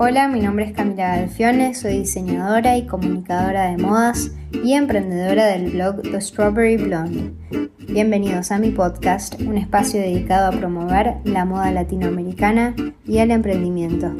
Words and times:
Hola, 0.00 0.28
mi 0.28 0.38
nombre 0.38 0.64
es 0.64 0.72
Camila 0.72 1.16
Galfione, 1.16 1.74
soy 1.74 1.98
diseñadora 1.98 2.76
y 2.76 2.86
comunicadora 2.86 3.68
de 3.68 3.78
modas 3.78 4.30
y 4.62 4.74
emprendedora 4.74 5.46
del 5.46 5.72
blog 5.72 6.02
The 6.02 6.20
Strawberry 6.20 6.76
Blonde. 6.76 7.32
Bienvenidos 7.80 8.52
a 8.52 8.58
mi 8.60 8.70
podcast, 8.70 9.40
un 9.40 9.58
espacio 9.58 10.00
dedicado 10.00 10.46
a 10.46 10.56
promover 10.56 11.16
la 11.24 11.44
moda 11.44 11.72
latinoamericana 11.72 12.76
y 13.08 13.18
el 13.18 13.32
emprendimiento. 13.32 14.14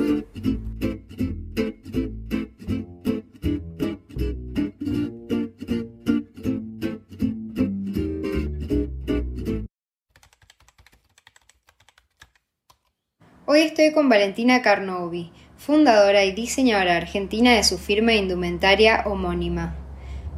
Hoy 13.47 13.61
estoy 13.61 13.93
con 13.93 14.09
Valentina 14.09 14.61
Carnovi, 14.61 15.33
fundadora 15.69 16.25
y 16.25 16.33
diseñadora 16.33 16.97
argentina 16.97 17.53
de 17.53 17.63
su 17.63 17.77
firma 17.77 18.15
indumentaria 18.15 19.03
homónima. 19.05 19.77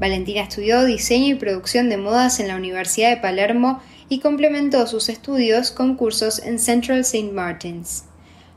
Valentina 0.00 0.40
estudió 0.40 0.84
diseño 0.84 1.28
y 1.28 1.34
producción 1.36 1.88
de 1.88 1.98
modas 1.98 2.40
en 2.40 2.48
la 2.48 2.56
Universidad 2.56 3.10
de 3.10 3.18
Palermo 3.18 3.80
y 4.08 4.18
complementó 4.18 4.88
sus 4.88 5.08
estudios 5.08 5.70
con 5.70 5.94
cursos 5.94 6.40
en 6.40 6.58
Central 6.58 7.02
St. 7.02 7.30
Martins. 7.30 8.06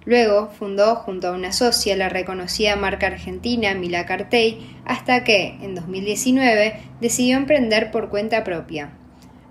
Luego 0.06 0.50
fundó 0.58 0.96
junto 0.96 1.28
a 1.28 1.34
una 1.34 1.52
socia 1.52 1.96
la 1.96 2.10
reconocida 2.10 2.76
marca 2.76 3.06
argentina 3.06 3.76
Mila 3.76 4.08
Cartey 4.08 4.76
hasta 4.84 5.24
que, 5.24 5.60
en 5.62 5.76
2019, 5.76 6.74
decidió 7.00 7.38
emprender 7.38 7.92
por 7.92 8.10
cuenta 8.10 8.44
propia. 8.44 8.98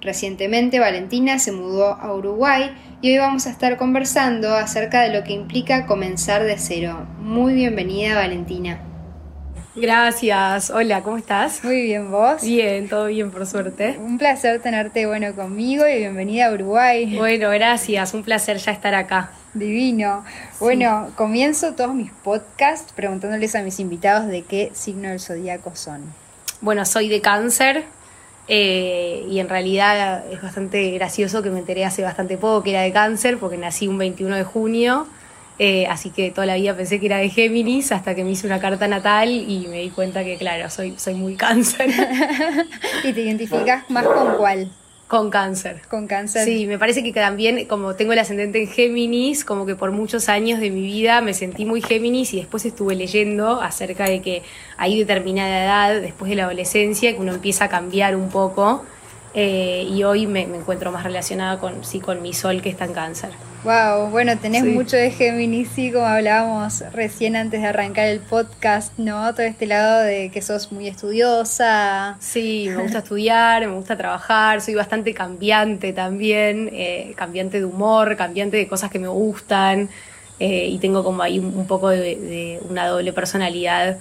Recientemente 0.03 0.81
Valentina 0.81 1.39
se 1.39 1.53
mudó 1.53 1.95
a 1.95 2.13
Uruguay 2.13 2.75
y 3.01 3.13
hoy 3.13 3.19
vamos 3.19 3.47
a 3.47 3.51
estar 3.51 3.77
conversando 3.77 4.53
acerca 4.53 5.03
de 5.03 5.17
lo 5.17 5.23
que 5.23 5.33
implica 5.33 5.87
comenzar 5.87 6.43
de 6.43 6.59
cero. 6.59 7.07
Muy 7.21 7.55
bienvenida 7.55 8.17
Valentina. 8.17 8.81
Gracias, 9.77 10.71
hola, 10.71 11.03
¿cómo 11.03 11.19
estás? 11.19 11.63
Muy 11.63 11.83
bien, 11.83 12.11
¿vos? 12.11 12.43
Bien, 12.43 12.89
todo 12.89 13.07
bien 13.07 13.31
por 13.31 13.47
suerte. 13.47 13.97
Un 13.97 14.19
placer 14.19 14.61
tenerte 14.61 15.07
bueno 15.07 15.33
conmigo 15.37 15.87
y 15.87 15.99
bienvenida 15.99 16.49
a 16.49 16.53
Uruguay. 16.53 17.17
Bueno, 17.17 17.51
gracias, 17.51 18.13
un 18.13 18.25
placer 18.25 18.57
ya 18.57 18.73
estar 18.73 18.97
acá. 18.97 19.31
Divino. 19.55 20.25
Bueno, 20.59 21.13
comienzo 21.15 21.75
todos 21.75 21.95
mis 21.95 22.11
podcasts 22.11 22.93
preguntándoles 22.93 23.55
a 23.55 23.63
mis 23.63 23.79
invitados 23.79 24.27
de 24.27 24.43
qué 24.43 24.73
signo 24.75 25.11
del 25.11 25.21
zodíaco 25.21 25.77
son. 25.77 26.03
Bueno, 26.61 26.85
soy 26.85 27.09
de 27.09 27.21
cáncer, 27.21 27.85
eh, 28.49 29.27
y 29.31 29.39
en 29.39 29.49
realidad 29.49 30.25
es 30.31 30.43
bastante 30.43 30.91
gracioso 30.93 31.43
que 31.43 31.51
me 31.51 31.61
enteré 31.61 31.85
hace 31.85 32.03
bastante 32.03 32.37
poco 32.37 32.63
que 32.63 32.71
era 32.71 32.83
de 32.83 32.93
cáncer, 32.93 33.39
porque 33.39 33.57
nací 33.57 33.89
un 33.89 33.99
21 33.99 34.37
de 34.37 34.45
junio, 34.45 35.07
eh, 35.59 35.87
así 35.87 36.11
que 36.11 36.31
toda 36.31 36.47
la 36.47 36.57
vida 36.57 36.77
pensé 36.77 36.99
que 36.99 37.07
era 37.07 37.19
de 37.19 37.29
Géminis, 37.29 37.93
hasta 37.93 38.15
que 38.15 38.25
me 38.25 38.31
hice 38.31 38.47
una 38.47 38.61
carta 38.61 38.89
natal 38.89 39.31
y 39.31 39.67
me 39.69 39.81
di 39.81 39.91
cuenta 39.91 40.25
que, 40.25 40.37
claro, 40.37 40.69
soy, 40.71 40.95
soy 40.99 41.15
muy 41.15 41.37
cáncer. 41.37 41.91
¿Y 43.05 43.13
te 43.13 43.21
identificas 43.21 43.89
más 43.89 44.07
con 44.07 44.37
cuál? 44.37 44.71
Con 45.13 45.29
cáncer. 45.29 45.83
Con 45.91 46.07
cáncer. 46.07 46.47
Sí, 46.47 46.67
me 46.67 46.79
parece 46.79 47.03
que 47.03 47.13
también, 47.13 47.67
como 47.67 47.95
tengo 47.95 48.15
el 48.15 48.19
ascendente 48.19 48.63
en 48.63 48.67
Géminis, 48.67 49.45
como 49.45 49.67
que 49.67 49.75
por 49.75 49.91
muchos 49.91 50.31
años 50.31 50.59
de 50.59 50.71
mi 50.71 50.81
vida 50.81 51.21
me 51.21 51.35
sentí 51.35 51.67
muy 51.67 51.83
Géminis 51.83 52.33
y 52.33 52.39
después 52.39 52.65
estuve 52.65 52.95
leyendo 52.95 53.61
acerca 53.61 54.05
de 54.05 54.23
que 54.23 54.43
hay 54.79 54.99
determinada 54.99 55.65
edad, 55.65 56.01
después 56.01 56.31
de 56.31 56.37
la 56.37 56.45
adolescencia, 56.45 57.13
que 57.13 57.21
uno 57.21 57.35
empieza 57.35 57.67
a 57.67 57.69
cambiar 57.69 58.17
un 58.17 58.31
poco 58.31 58.87
eh, 59.35 59.87
y 59.87 60.03
hoy 60.03 60.27
me, 60.27 60.45
encuentro 60.45 60.91
más 60.91 61.05
relacionada 61.05 61.59
con, 61.59 61.85
sí, 61.85 62.01
con 62.01 62.23
mi 62.23 62.33
sol 62.33 62.63
que 62.63 62.71
está 62.71 62.87
en 62.87 62.95
cáncer. 62.95 63.33
Wow, 63.65 64.11
bueno, 64.11 64.37
tenés 64.39 64.65
mucho 64.65 64.97
de 64.97 65.13
Géminis, 65.13 65.69
sí, 65.73 65.93
como 65.93 66.05
hablábamos 66.05 66.83
recién 66.93 67.37
antes 67.37 67.63
de 67.63 67.69
arrancar 67.69 68.09
el 68.09 68.19
podcast, 68.19 68.93
¿no? 68.99 69.33
Todo 69.35 69.47
este 69.47 69.67
lado 69.67 70.01
de 70.01 70.31
que 70.31 70.43
sos 70.43 70.73
muy 70.73 70.89
estudiosa. 70.89 72.17
Sí, 72.19 72.67
me 72.69 72.83
gusta 72.83 72.99
estudiar, 72.99 73.65
me 73.65 73.73
gusta 73.75 73.97
trabajar, 73.97 74.61
soy 74.61 74.75
bastante 74.75 75.15
cambiante 75.15 75.93
también, 75.93 76.71
eh, 76.73 77.13
cambiante 77.15 77.61
de 77.61 77.65
humor, 77.65 78.17
cambiante 78.17 78.57
de 78.57 78.67
cosas 78.67 78.91
que 78.91 78.99
me 78.99 79.07
gustan, 79.07 79.89
eh, 80.41 80.67
y 80.67 80.79
tengo 80.79 81.05
como 81.05 81.23
ahí 81.23 81.39
un, 81.39 81.65
poco 81.69 81.89
de 81.91 82.59
una 82.69 82.89
doble 82.89 83.13
personalidad 83.13 83.99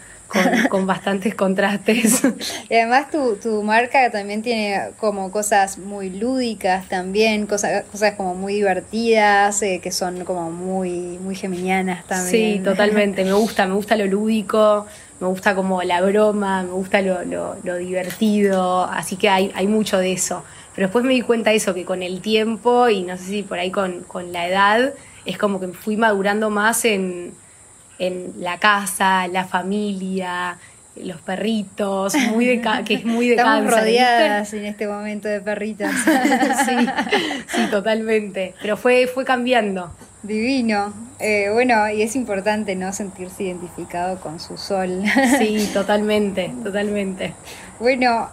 con, 0.69 0.87
bastantes 0.87 1.35
contrastes. 1.35 2.23
Y 2.69 2.75
además 2.75 3.11
tu, 3.11 3.35
tu, 3.35 3.63
marca 3.63 4.09
también 4.11 4.41
tiene 4.41 4.91
como 4.97 5.31
cosas 5.31 5.77
muy 5.77 6.09
lúdicas 6.09 6.87
también, 6.87 7.45
cosas, 7.45 7.83
cosas 7.91 8.15
como 8.15 8.33
muy 8.35 8.55
divertidas, 8.55 9.61
eh, 9.61 9.79
que 9.83 9.91
son 9.91 10.23
como 10.23 10.51
muy, 10.51 11.19
muy 11.19 11.35
geminianas 11.35 12.05
también. 12.05 12.57
Sí, 12.57 12.63
totalmente, 12.63 13.23
me 13.23 13.33
gusta, 13.33 13.65
me 13.65 13.73
gusta 13.73 13.95
lo 13.95 14.05
lúdico, 14.05 14.85
me 15.19 15.27
gusta 15.27 15.55
como 15.55 15.81
la 15.83 16.01
broma, 16.01 16.63
me 16.63 16.71
gusta 16.71 17.01
lo, 17.01 17.23
lo, 17.25 17.75
divertido, 17.75 18.85
así 18.85 19.17
que 19.17 19.29
hay, 19.29 19.51
hay 19.53 19.67
mucho 19.67 19.97
de 19.97 20.13
eso. 20.13 20.43
Pero 20.73 20.87
después 20.87 21.03
me 21.03 21.13
di 21.13 21.21
cuenta 21.21 21.49
de 21.49 21.57
eso, 21.57 21.73
que 21.73 21.83
con 21.83 22.01
el 22.01 22.21
tiempo 22.21 22.87
y 22.87 23.03
no 23.03 23.17
sé 23.17 23.23
si 23.25 23.43
por 23.43 23.59
ahí 23.59 23.71
con, 23.71 24.03
con 24.03 24.31
la 24.31 24.47
edad, 24.47 24.93
es 25.25 25.37
como 25.37 25.59
que 25.59 25.67
fui 25.69 25.97
madurando 25.97 26.49
más 26.49 26.85
en 26.85 27.33
en 28.01 28.33
la 28.39 28.57
casa, 28.57 29.27
la 29.27 29.45
familia, 29.45 30.57
los 30.95 31.21
perritos, 31.21 32.15
muy 32.31 32.45
de 32.45 32.61
que 32.83 32.95
es 32.95 33.05
muy 33.05 33.29
de 33.29 33.35
Estamos 33.35 33.71
rodeadas 33.71 34.53
en 34.53 34.65
este 34.65 34.87
momento 34.87 35.27
de 35.27 35.39
perritos. 35.39 35.91
sí, 36.65 36.75
sí, 37.47 37.67
totalmente. 37.69 38.55
Pero 38.59 38.75
fue, 38.75 39.05
fue 39.05 39.23
cambiando. 39.23 39.91
Divino. 40.23 40.93
Eh, 41.19 41.49
bueno, 41.53 41.89
y 41.89 42.01
es 42.01 42.15
importante 42.15 42.75
no 42.75 42.91
sentirse 42.91 43.43
identificado 43.43 44.19
con 44.19 44.39
su 44.39 44.57
sol. 44.57 45.03
sí, 45.37 45.69
totalmente, 45.73 46.51
totalmente. 46.63 47.35
Bueno, 47.79 48.29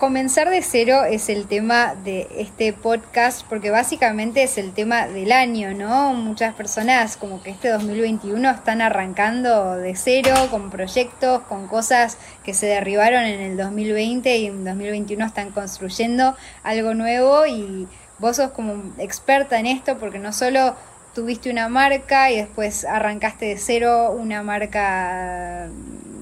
comenzar 0.00 0.48
de 0.48 0.62
cero 0.62 1.04
es 1.04 1.28
el 1.28 1.46
tema 1.46 1.94
de 1.94 2.26
este 2.38 2.72
podcast 2.72 3.46
porque 3.46 3.70
básicamente 3.70 4.42
es 4.42 4.56
el 4.56 4.72
tema 4.72 5.06
del 5.06 5.30
año, 5.30 5.74
¿no? 5.74 6.14
Muchas 6.14 6.54
personas 6.54 7.18
como 7.18 7.42
que 7.42 7.50
este 7.50 7.68
2021 7.68 8.50
están 8.50 8.80
arrancando 8.80 9.76
de 9.76 9.94
cero 9.94 10.34
con 10.50 10.70
proyectos, 10.70 11.42
con 11.42 11.68
cosas 11.68 12.16
que 12.42 12.54
se 12.54 12.64
derribaron 12.64 13.24
en 13.24 13.40
el 13.40 13.58
2020 13.58 14.38
y 14.38 14.46
en 14.46 14.64
2021 14.64 15.26
están 15.26 15.50
construyendo 15.50 16.34
algo 16.62 16.94
nuevo 16.94 17.44
y 17.44 17.86
vos 18.18 18.36
sos 18.36 18.52
como 18.52 18.82
experta 18.96 19.60
en 19.60 19.66
esto 19.66 19.98
porque 19.98 20.18
no 20.18 20.32
solo 20.32 20.76
tuviste 21.14 21.50
una 21.50 21.68
marca 21.68 22.30
y 22.30 22.36
después 22.36 22.86
arrancaste 22.86 23.44
de 23.44 23.58
cero 23.58 24.16
una 24.18 24.42
marca 24.42 25.68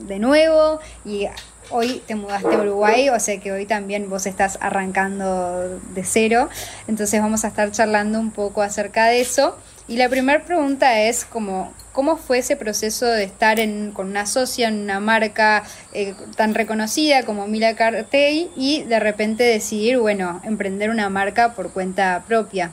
de 0.09 0.19
nuevo 0.19 0.81
y 1.05 1.29
hoy 1.71 2.03
te 2.07 2.15
mudaste 2.15 2.55
a 2.55 2.59
Uruguay, 2.59 3.09
o 3.11 3.21
sea 3.21 3.39
que 3.41 3.53
hoy 3.53 3.67
también 3.67 4.09
vos 4.09 4.27
estás 4.27 4.59
arrancando 4.61 5.81
de 5.95 6.05
cero. 6.05 6.49
Entonces 6.87 7.21
vamos 7.21 7.45
a 7.45 7.49
estar 7.49 7.71
charlando 7.71 8.19
un 8.21 8.31
poco 8.31 8.63
acerca 8.63 9.07
de 9.07 9.21
eso. 9.21 9.57
Y 9.89 9.97
la 9.97 10.09
primera 10.09 10.45
pregunta 10.45 11.01
es 11.01 11.25
como, 11.25 11.73
¿cómo 11.93 12.19
fue 12.19 12.39
ese 12.39 12.57
proceso 12.57 13.07
de 13.07 13.25
estar 13.25 13.59
en, 13.59 13.93
con 13.93 14.09
una 14.09 14.27
socia 14.27 14.69
en 14.69 14.81
una 14.81 15.01
marca 15.01 15.65
eh, 15.95 16.15
tan 16.37 16.55
reconocida 16.55 17.23
como 17.25 17.47
Mila 17.47 17.75
Cartey 17.75 18.51
y 18.55 18.83
de 18.83 19.01
repente 19.01 19.45
decidir, 19.45 19.99
bueno, 19.99 20.43
emprender 20.45 20.91
una 20.91 21.09
marca 21.09 21.55
por 21.55 21.73
cuenta 21.73 22.23
propia? 22.29 22.73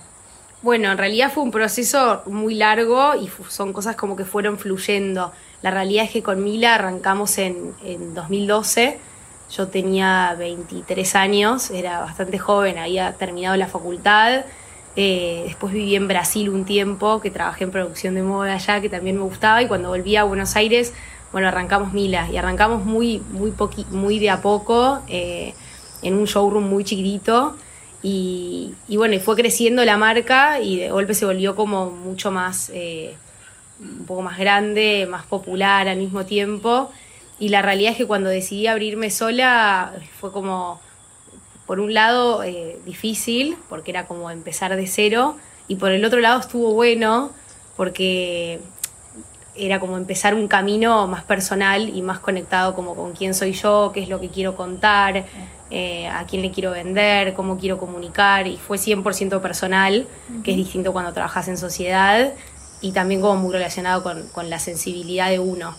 Bueno, 0.61 0.91
en 0.91 0.97
realidad 0.97 1.31
fue 1.31 1.43
un 1.43 1.51
proceso 1.51 2.23
muy 2.25 2.55
largo 2.55 3.13
y 3.15 3.29
son 3.49 3.71
cosas 3.71 3.95
como 3.95 4.15
que 4.15 4.25
fueron 4.25 4.57
fluyendo. 4.57 5.31
La 5.65 5.71
realidad 5.71 6.05
es 6.05 6.11
que 6.11 6.21
con 6.21 6.43
Mila 6.43 6.75
arrancamos 6.75 7.39
en, 7.39 7.73
2012. 8.13 8.99
Yo 9.51 9.67
tenía 9.67 10.35
23 10.37 11.15
años, 11.15 11.71
era 11.71 12.01
bastante 12.01 12.37
joven, 12.37 12.77
había 12.77 13.13
terminado 13.13 13.55
la 13.57 13.65
facultad. 13.65 14.45
Eh, 14.95 15.41
después 15.47 15.73
viví 15.73 15.95
en 15.95 16.07
Brasil 16.07 16.49
un 16.49 16.65
tiempo, 16.65 17.19
que 17.19 17.31
trabajé 17.31 17.63
en 17.63 17.71
producción 17.71 18.13
de 18.13 18.21
moda 18.21 18.53
allá, 18.53 18.79
que 18.79 18.89
también 18.89 19.15
me 19.15 19.23
gustaba. 19.23 19.63
Y 19.63 19.67
cuando 19.67 19.89
volví 19.89 20.15
a 20.15 20.23
Buenos 20.23 20.55
Aires, 20.55 20.93
bueno, 21.31 21.47
arrancamos 21.47 21.93
Mila. 21.93 22.29
Y 22.31 22.37
arrancamos 22.37 22.85
muy, 22.85 23.23
muy, 23.31 23.51
muy 23.89 24.19
de 24.19 24.29
a 24.29 24.43
poco, 24.43 24.99
eh, 25.07 25.55
en 26.03 26.13
un 26.13 26.25
showroom 26.25 26.69
muy 26.69 26.83
chiquitito. 26.83 27.55
Y, 28.03 28.75
bueno, 28.89 29.15
y 29.15 29.19
fue 29.19 29.35
creciendo 29.35 29.83
la 29.83 29.97
marca 29.97 30.59
y 30.59 30.77
de 30.77 30.91
golpe 30.91 31.15
se 31.15 31.25
volvió 31.25 31.55
como 31.55 31.89
mucho 31.89 32.29
más 32.29 32.69
eh, 32.71 33.15
un 33.79 34.05
poco 34.05 34.21
más 34.21 34.37
grande, 34.37 35.07
más 35.09 35.25
popular 35.25 35.87
al 35.87 35.97
mismo 35.97 36.25
tiempo. 36.25 36.91
Y 37.39 37.49
la 37.49 37.61
realidad 37.61 37.91
es 37.91 37.97
que 37.97 38.05
cuando 38.05 38.29
decidí 38.29 38.67
abrirme 38.67 39.09
sola 39.11 39.93
fue 40.19 40.31
como, 40.31 40.79
por 41.65 41.79
un 41.79 41.93
lado, 41.93 42.43
eh, 42.43 42.79
difícil, 42.85 43.57
porque 43.69 43.91
era 43.91 44.07
como 44.07 44.31
empezar 44.31 44.75
de 44.75 44.87
cero, 44.87 45.37
y 45.67 45.75
por 45.75 45.91
el 45.91 46.05
otro 46.05 46.19
lado 46.19 46.39
estuvo 46.39 46.73
bueno, 46.73 47.31
porque 47.75 48.61
era 49.57 49.79
como 49.79 49.97
empezar 49.97 50.33
un 50.33 50.47
camino 50.47 51.07
más 51.07 51.23
personal 51.23 51.89
y 51.89 52.01
más 52.01 52.19
conectado 52.19 52.75
como 52.75 52.95
con 52.95 53.13
quién 53.13 53.33
soy 53.33 53.53
yo, 53.53 53.91
qué 53.93 54.01
es 54.01 54.09
lo 54.09 54.19
que 54.19 54.29
quiero 54.29 54.55
contar, 54.55 55.25
eh, 55.71 56.07
a 56.07 56.25
quién 56.25 56.41
le 56.41 56.51
quiero 56.51 56.71
vender, 56.71 57.33
cómo 57.33 57.57
quiero 57.57 57.77
comunicar, 57.77 58.47
y 58.47 58.57
fue 58.57 58.77
100% 58.77 59.41
personal, 59.41 60.07
que 60.43 60.51
es 60.51 60.57
distinto 60.57 60.93
cuando 60.93 61.11
trabajas 61.13 61.47
en 61.47 61.57
sociedad, 61.57 62.33
y 62.81 62.91
también 62.91 63.21
como 63.21 63.35
muy 63.35 63.53
relacionado 63.53 64.03
con, 64.03 64.27
con 64.29 64.49
la 64.49 64.59
sensibilidad 64.59 65.29
de 65.29 65.39
uno. 65.39 65.75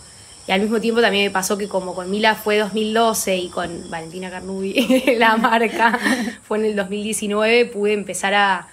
Y 0.47 0.53
al 0.53 0.61
mismo 0.61 0.79
tiempo 0.79 1.01
también 1.01 1.25
me 1.25 1.31
pasó 1.31 1.57
que 1.57 1.67
como 1.67 1.93
con 1.93 2.09
Mila 2.09 2.35
fue 2.35 2.57
2012 2.57 3.35
y 3.35 3.49
con 3.49 3.89
Valentina 3.89 4.31
Carnubi, 4.31 5.03
la 5.17 5.35
marca, 5.35 5.99
fue 6.43 6.59
en 6.59 6.65
el 6.65 6.75
2019, 6.75 7.65
pude 7.65 7.93
empezar 7.93 8.33
a... 8.33 8.67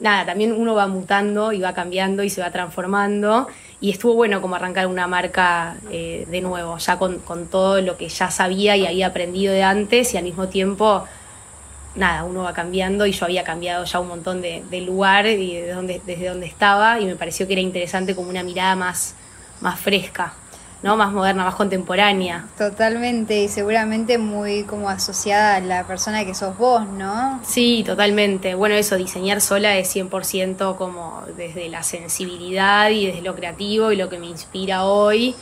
Nada, 0.00 0.26
también 0.26 0.52
uno 0.52 0.74
va 0.74 0.88
mutando 0.88 1.52
y 1.52 1.60
va 1.60 1.72
cambiando 1.72 2.24
y 2.24 2.30
se 2.30 2.40
va 2.40 2.50
transformando. 2.50 3.46
Y 3.80 3.92
estuvo 3.92 4.14
bueno 4.14 4.40
como 4.42 4.56
arrancar 4.56 4.88
una 4.88 5.06
marca 5.06 5.76
eh, 5.88 6.26
de 6.28 6.40
nuevo, 6.40 6.76
ya 6.78 6.98
con, 6.98 7.20
con 7.20 7.46
todo 7.46 7.80
lo 7.80 7.96
que 7.96 8.08
ya 8.08 8.28
sabía 8.32 8.76
y 8.76 8.86
había 8.86 9.06
aprendido 9.06 9.52
de 9.54 9.62
antes 9.62 10.12
y 10.12 10.16
al 10.16 10.24
mismo 10.24 10.48
tiempo 10.48 11.04
nada, 11.94 12.24
uno 12.24 12.42
va 12.42 12.52
cambiando 12.52 13.06
y 13.06 13.12
yo 13.12 13.24
había 13.24 13.44
cambiado 13.44 13.84
ya 13.84 14.00
un 14.00 14.08
montón 14.08 14.42
de, 14.42 14.64
de 14.70 14.80
lugar 14.80 15.26
y 15.26 15.60
de 15.60 15.72
donde, 15.72 16.00
desde 16.04 16.28
donde 16.28 16.46
estaba 16.46 17.00
y 17.00 17.06
me 17.06 17.16
pareció 17.16 17.46
que 17.46 17.54
era 17.54 17.62
interesante 17.62 18.14
como 18.14 18.30
una 18.30 18.42
mirada 18.42 18.76
más, 18.76 19.14
más 19.60 19.78
fresca. 19.78 20.34
¿no? 20.84 20.98
Más 20.98 21.12
moderna, 21.12 21.44
más 21.44 21.54
contemporánea. 21.54 22.44
Totalmente, 22.58 23.44
y 23.44 23.48
seguramente 23.48 24.18
muy 24.18 24.64
como 24.64 24.90
asociada 24.90 25.56
a 25.56 25.60
la 25.60 25.86
persona 25.86 26.26
que 26.26 26.34
sos 26.34 26.58
vos, 26.58 26.86
¿no? 26.86 27.40
Sí, 27.42 27.82
totalmente. 27.86 28.54
Bueno, 28.54 28.74
eso, 28.74 28.96
diseñar 28.96 29.40
sola 29.40 29.78
es 29.78 29.96
100% 29.96 30.76
como 30.76 31.22
desde 31.38 31.70
la 31.70 31.82
sensibilidad 31.82 32.90
y 32.90 33.06
desde 33.06 33.22
lo 33.22 33.34
creativo 33.34 33.92
y 33.92 33.96
lo 33.96 34.10
que 34.10 34.18
me 34.18 34.26
inspira 34.26 34.84
hoy. 34.84 35.34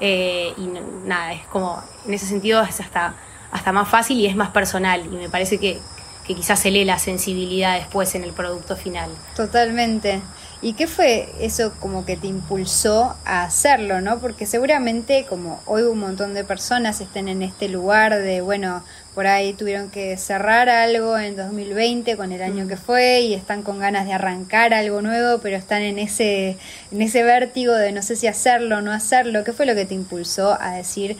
Eh, 0.00 0.52
y 0.58 0.68
nada, 1.06 1.32
es 1.32 1.46
como, 1.46 1.82
en 2.06 2.12
ese 2.12 2.26
sentido 2.26 2.60
es 2.60 2.78
hasta, 2.78 3.14
hasta 3.52 3.72
más 3.72 3.88
fácil 3.88 4.18
y 4.18 4.26
es 4.26 4.36
más 4.36 4.50
personal. 4.50 5.02
Y 5.06 5.16
me 5.16 5.30
parece 5.30 5.56
que, 5.56 5.80
que 6.26 6.34
quizás 6.34 6.60
se 6.60 6.70
lee 6.70 6.84
la 6.84 6.98
sensibilidad 6.98 7.76
después 7.76 8.14
en 8.14 8.24
el 8.24 8.32
producto 8.32 8.76
final. 8.76 9.10
Totalmente. 9.36 10.20
¿Y 10.62 10.74
qué 10.74 10.86
fue 10.86 11.32
eso 11.40 11.72
como 11.80 12.04
que 12.04 12.18
te 12.18 12.26
impulsó 12.26 13.16
a 13.24 13.44
hacerlo, 13.44 14.02
no? 14.02 14.18
Porque 14.18 14.44
seguramente 14.44 15.24
como 15.26 15.62
hoy 15.64 15.82
un 15.82 15.98
montón 15.98 16.34
de 16.34 16.44
personas 16.44 17.00
estén 17.00 17.28
en 17.28 17.40
este 17.40 17.70
lugar 17.70 18.20
de, 18.20 18.42
bueno, 18.42 18.84
por 19.14 19.26
ahí 19.26 19.54
tuvieron 19.54 19.88
que 19.88 20.18
cerrar 20.18 20.68
algo 20.68 21.16
en 21.16 21.34
2020 21.34 22.14
con 22.18 22.32
el 22.32 22.42
año 22.42 22.68
que 22.68 22.76
fue 22.76 23.22
y 23.22 23.32
están 23.32 23.62
con 23.62 23.78
ganas 23.78 24.04
de 24.04 24.12
arrancar 24.12 24.74
algo 24.74 25.00
nuevo, 25.00 25.40
pero 25.40 25.56
están 25.56 25.80
en 25.80 25.98
ese 25.98 26.58
en 26.92 27.00
ese 27.00 27.22
vértigo 27.22 27.72
de 27.72 27.92
no 27.92 28.02
sé 28.02 28.14
si 28.14 28.26
hacerlo 28.26 28.78
o 28.78 28.80
no 28.82 28.92
hacerlo. 28.92 29.44
¿Qué 29.44 29.54
fue 29.54 29.64
lo 29.64 29.74
que 29.74 29.86
te 29.86 29.94
impulsó 29.94 30.60
a 30.60 30.72
decir 30.72 31.16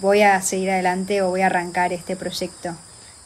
voy 0.00 0.22
a 0.22 0.42
seguir 0.42 0.72
adelante 0.72 1.22
o 1.22 1.30
voy 1.30 1.42
a 1.42 1.46
arrancar 1.46 1.92
este 1.92 2.16
proyecto? 2.16 2.76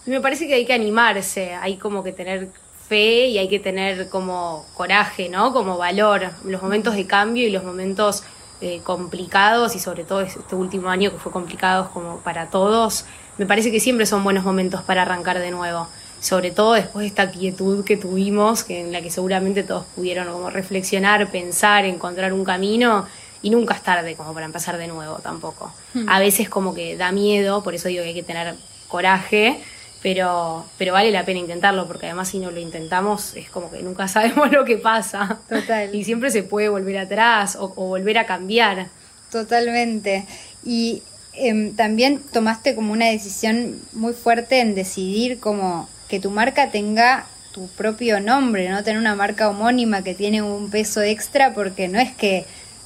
Me 0.06 0.20
parece 0.20 0.46
que 0.46 0.54
hay 0.54 0.64
que 0.64 0.72
animarse, 0.72 1.54
hay 1.54 1.76
como 1.76 2.02
que 2.02 2.12
tener 2.12 2.48
fe 2.88 3.26
y 3.26 3.38
hay 3.38 3.48
que 3.48 3.58
tener 3.58 4.08
como 4.08 4.64
coraje, 4.74 5.28
¿no? 5.28 5.52
Como 5.52 5.76
valor. 5.76 6.30
Los 6.44 6.62
momentos 6.62 6.94
de 6.94 7.06
cambio 7.06 7.46
y 7.46 7.50
los 7.50 7.64
momentos 7.64 8.22
eh, 8.60 8.80
complicados 8.84 9.74
y 9.74 9.78
sobre 9.78 10.04
todo 10.04 10.20
este 10.20 10.54
último 10.54 10.88
año 10.88 11.10
que 11.10 11.18
fue 11.18 11.32
complicado 11.32 11.90
como 11.92 12.18
para 12.20 12.48
todos, 12.48 13.04
me 13.36 13.46
parece 13.46 13.70
que 13.70 13.80
siempre 13.80 14.06
son 14.06 14.24
buenos 14.24 14.44
momentos 14.44 14.82
para 14.82 15.02
arrancar 15.02 15.40
de 15.40 15.50
nuevo. 15.50 15.88
Sobre 16.20 16.50
todo 16.50 16.72
después 16.72 17.02
de 17.02 17.08
esta 17.08 17.30
quietud 17.30 17.84
que 17.84 17.96
tuvimos, 17.96 18.64
que 18.64 18.80
en 18.80 18.92
la 18.92 19.02
que 19.02 19.10
seguramente 19.10 19.62
todos 19.62 19.84
pudieron 19.94 20.32
como 20.32 20.48
reflexionar, 20.48 21.30
pensar, 21.30 21.84
encontrar 21.84 22.32
un 22.32 22.44
camino 22.44 23.06
y 23.42 23.50
nunca 23.50 23.74
es 23.74 23.82
tarde 23.82 24.16
como 24.16 24.32
para 24.32 24.46
empezar 24.46 24.78
de 24.78 24.86
nuevo 24.86 25.16
tampoco. 25.16 25.72
Hmm. 25.92 26.08
A 26.08 26.18
veces 26.18 26.48
como 26.48 26.74
que 26.74 26.96
da 26.96 27.12
miedo, 27.12 27.62
por 27.62 27.74
eso 27.74 27.88
digo 27.88 28.02
que 28.02 28.08
hay 28.08 28.14
que 28.14 28.22
tener 28.22 28.54
coraje, 28.88 29.60
pero, 30.06 30.64
pero 30.78 30.92
vale 30.92 31.10
la 31.10 31.24
pena 31.24 31.40
intentarlo, 31.40 31.88
porque 31.88 32.06
además 32.06 32.28
si 32.28 32.38
no 32.38 32.52
lo 32.52 32.60
intentamos 32.60 33.34
es 33.34 33.50
como 33.50 33.72
que 33.72 33.82
nunca 33.82 34.06
sabemos 34.16 34.52
lo 34.52 34.64
que 34.64 34.76
pasa. 34.76 35.40
Total. 35.48 35.92
Y 35.92 36.04
siempre 36.04 36.30
se 36.30 36.44
puede 36.44 36.68
volver 36.68 36.96
atrás 36.98 37.56
o, 37.56 37.72
o 37.74 37.88
volver 37.88 38.16
a 38.18 38.24
cambiar. 38.24 38.86
Totalmente. 39.32 40.24
Y 40.64 41.02
eh, 41.34 41.72
también 41.76 42.22
tomaste 42.32 42.76
como 42.76 42.92
una 42.92 43.06
decisión 43.06 43.80
muy 43.94 44.12
fuerte 44.12 44.60
en 44.60 44.76
decidir 44.76 45.40
como 45.40 45.88
que 46.08 46.20
tu 46.20 46.30
marca 46.30 46.70
tenga 46.70 47.26
tu 47.50 47.66
propio 47.66 48.20
nombre, 48.20 48.68
no 48.68 48.84
tener 48.84 49.00
una 49.00 49.16
marca 49.16 49.48
homónima 49.48 50.04
que 50.04 50.14
tiene 50.14 50.40
un 50.40 50.70
peso 50.70 51.02
extra, 51.02 51.52
porque 51.52 51.88
no 51.88 51.98
es 51.98 52.12
que, 52.14 52.44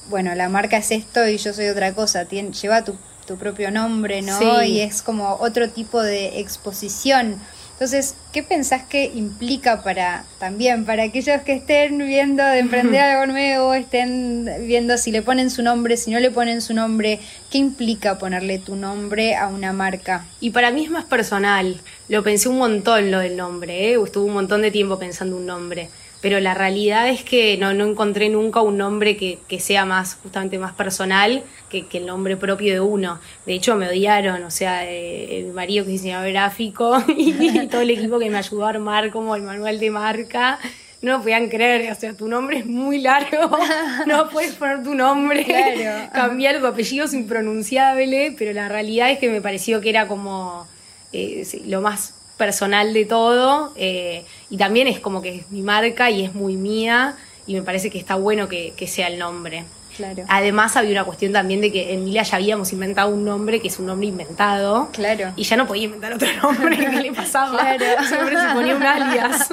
bueno, 0.09 0.33
la 0.33 0.49
marca 0.49 0.77
es 0.77 0.89
esto 0.89 1.27
y 1.27 1.37
yo 1.37 1.53
soy 1.53 1.67
otra 1.67 1.93
cosa, 1.93 2.25
tiene, 2.25 2.51
lleva 2.51 2.83
tu 2.83 2.97
tu 3.25 3.37
propio 3.37 3.71
nombre, 3.71 4.21
¿no? 4.21 4.63
Y 4.63 4.81
es 4.81 5.01
como 5.01 5.35
otro 5.35 5.69
tipo 5.69 6.01
de 6.01 6.39
exposición. 6.39 7.39
Entonces, 7.81 8.13
¿qué 8.31 8.43
pensás 8.43 8.83
que 8.83 9.05
implica 9.05 9.81
para 9.81 10.23
también, 10.37 10.85
para 10.85 11.01
aquellos 11.01 11.41
que 11.41 11.53
estén 11.53 11.97
viendo 11.97 12.43
de 12.43 12.59
emprender 12.59 13.01
algo 13.01 13.31
nuevo, 13.31 13.73
estén 13.73 14.47
viendo 14.67 14.99
si 14.99 15.11
le 15.11 15.23
ponen 15.23 15.49
su 15.49 15.63
nombre, 15.63 15.97
si 15.97 16.11
no 16.11 16.19
le 16.19 16.29
ponen 16.29 16.61
su 16.61 16.75
nombre, 16.75 17.19
qué 17.49 17.57
implica 17.57 18.19
ponerle 18.19 18.59
tu 18.59 18.75
nombre 18.75 19.35
a 19.35 19.47
una 19.47 19.73
marca? 19.73 20.27
Y 20.39 20.51
para 20.51 20.69
mí 20.69 20.85
es 20.85 20.91
más 20.91 21.05
personal. 21.05 21.81
Lo 22.07 22.21
pensé 22.21 22.49
un 22.49 22.59
montón 22.59 23.09
lo 23.09 23.17
del 23.17 23.35
nombre, 23.35 23.91
¿eh? 23.91 23.97
Estuve 24.03 24.25
un 24.25 24.33
montón 24.33 24.61
de 24.61 24.69
tiempo 24.69 24.99
pensando 24.99 25.35
un 25.37 25.47
nombre 25.47 25.89
pero 26.21 26.39
la 26.39 26.53
realidad 26.53 27.09
es 27.09 27.23
que 27.23 27.57
no, 27.57 27.73
no 27.73 27.85
encontré 27.85 28.29
nunca 28.29 28.61
un 28.61 28.77
nombre 28.77 29.17
que, 29.17 29.39
que 29.47 29.59
sea 29.59 29.85
más, 29.85 30.15
justamente 30.21 30.59
más 30.59 30.73
personal 30.73 31.43
que, 31.69 31.87
que, 31.87 31.97
el 31.97 32.05
nombre 32.05 32.37
propio 32.37 32.73
de 32.73 32.79
uno. 32.79 33.19
De 33.47 33.53
hecho, 33.53 33.75
me 33.75 33.87
odiaron, 33.87 34.43
o 34.43 34.51
sea, 34.51 34.89
eh, 34.89 35.39
el 35.39 35.53
marido 35.53 35.83
que 35.83 35.91
es 35.91 36.01
diseñador 36.01 36.29
gráfico 36.31 37.03
y 37.17 37.67
todo 37.67 37.81
el 37.81 37.89
equipo 37.89 38.19
que 38.19 38.29
me 38.29 38.37
ayudó 38.37 38.65
a 38.65 38.69
armar 38.69 39.09
como 39.09 39.35
el 39.35 39.41
manual 39.41 39.79
de 39.79 39.89
marca. 39.89 40.59
No 41.01 41.13
lo 41.13 41.21
podían 41.21 41.49
creer, 41.49 41.91
o 41.91 41.95
sea, 41.95 42.13
tu 42.13 42.27
nombre 42.27 42.59
es 42.59 42.67
muy 42.67 43.01
largo, 43.01 43.57
no 44.05 44.29
puedes 44.29 44.53
poner 44.53 44.83
tu 44.83 44.93
nombre, 44.93 45.43
claro. 45.43 46.11
cambiar 46.13 46.59
tu 46.59 46.67
apellido 46.67 47.05
es 47.05 47.13
impronunciable, 47.15 48.35
pero 48.37 48.53
la 48.53 48.69
realidad 48.69 49.09
es 49.09 49.17
que 49.17 49.27
me 49.27 49.41
pareció 49.41 49.81
que 49.81 49.89
era 49.89 50.07
como 50.07 50.67
eh, 51.11 51.43
lo 51.65 51.81
más 51.81 52.20
personal 52.41 52.91
de 52.91 53.05
todo 53.05 53.71
eh, 53.75 54.25
y 54.49 54.57
también 54.57 54.87
es 54.87 54.99
como 54.99 55.21
que 55.21 55.35
es 55.35 55.51
mi 55.51 55.61
marca 55.61 56.09
y 56.09 56.23
es 56.23 56.33
muy 56.33 56.55
mía 56.55 57.15
y 57.45 57.53
me 57.53 57.61
parece 57.61 57.91
que 57.91 57.99
está 57.99 58.15
bueno 58.15 58.47
que, 58.47 58.73
que 58.75 58.87
sea 58.87 59.09
el 59.09 59.19
nombre. 59.19 59.63
Claro. 59.95 60.23
Además 60.27 60.75
había 60.75 60.93
una 60.93 61.03
cuestión 61.03 61.33
también 61.33 61.61
de 61.61 61.71
que 61.71 61.93
en 61.93 62.03
Mila 62.03 62.23
ya 62.23 62.37
habíamos 62.37 62.73
inventado 62.73 63.09
un 63.09 63.23
nombre 63.25 63.61
que 63.61 63.67
es 63.67 63.77
un 63.77 63.85
nombre 63.85 64.07
inventado. 64.07 64.89
Claro. 64.91 65.33
Y 65.35 65.43
ya 65.43 65.55
no 65.55 65.67
podía 65.67 65.83
inventar 65.83 66.13
otro 66.13 66.27
nombre 66.41 66.77
que 66.77 66.89
le 66.89 67.11
pasaba. 67.11 67.51
Claro. 67.61 67.85
Siempre 68.07 68.35
se 68.41 68.53
ponía 68.55 68.75
un 68.75 68.83
alias. 68.83 69.49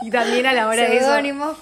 Y 0.00 0.10
también 0.10 0.46
a 0.46 0.54
la 0.54 0.68
hora 0.68 0.88
de 0.88 0.96
eso. 0.96 1.12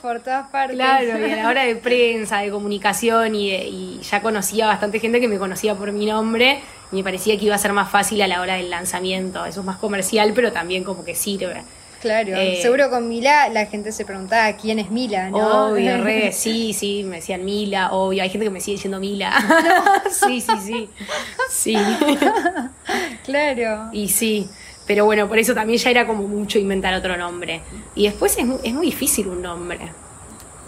Por 0.01 0.21
todas 0.21 0.49
partes. 0.51 0.77
Claro, 0.77 1.27
y 1.27 1.33
a 1.33 1.37
la 1.37 1.49
hora 1.49 1.65
de 1.65 1.75
prensa, 1.89 2.39
de 2.39 2.51
comunicación 2.51 3.35
y, 3.35 3.51
de, 3.51 3.67
y 3.67 4.01
ya 4.03 4.23
conocía 4.23 4.67
bastante 4.67 5.01
gente 5.01 5.19
que 5.19 5.27
me 5.27 5.39
conocía 5.39 5.75
por 5.75 5.91
mi 5.91 6.07
nombre 6.07 6.63
y 6.93 6.97
me 6.97 7.05
parecía 7.05 7.39
que 7.39 7.47
iba 7.47 7.55
a 7.55 7.59
ser 7.59 7.73
más 7.73 7.91
fácil 7.91 8.21
a 8.23 8.27
la 8.27 8.41
hora 8.41 8.55
del 8.55 8.71
lanzamiento. 8.71 9.45
Eso 9.45 9.61
es 9.61 9.67
más 9.67 9.77
comercial, 9.79 10.33
pero 10.35 10.53
también 10.53 10.85
como 10.85 11.05
que 11.05 11.15
sirve. 11.15 11.63
Claro, 12.01 12.35
eh, 12.35 12.59
seguro 12.63 12.89
con 12.89 13.11
Mila 13.11 13.51
la 13.51 13.67
gente 13.67 13.93
se 13.93 14.07
preguntaba 14.07 14.51
quién 14.55 14.79
es 14.79 14.91
Mila, 14.91 15.29
¿no? 15.29 15.69
Obvio, 15.69 16.03
re, 16.03 16.33
sí, 16.33 16.73
sí, 16.73 17.05
me 17.05 17.17
decían 17.17 17.45
Mila, 17.45 17.93
obvio, 17.93 18.23
hay 18.23 18.31
gente 18.31 18.47
que 18.47 18.51
me 18.51 18.61
sigue 18.61 18.77
diciendo 18.77 18.99
Mila. 18.99 19.31
sí, 20.11 20.41
sí, 20.41 20.53
sí. 20.65 20.89
Sí. 21.51 21.77
claro. 23.25 23.91
Y 23.93 24.09
sí, 24.09 24.49
pero 24.87 25.05
bueno, 25.05 25.29
por 25.29 25.39
eso 25.39 25.55
también 25.55 25.79
ya 25.79 25.91
era 25.91 26.07
como 26.07 26.27
mucho 26.27 26.59
inventar 26.59 26.95
otro 26.95 27.19
nombre. 27.19 27.61
Y 27.95 28.05
después 28.05 28.39
es, 28.39 28.47
es 28.63 28.73
muy 28.73 28.87
difícil 28.87 29.29
un 29.29 29.43
nombre. 29.43 29.79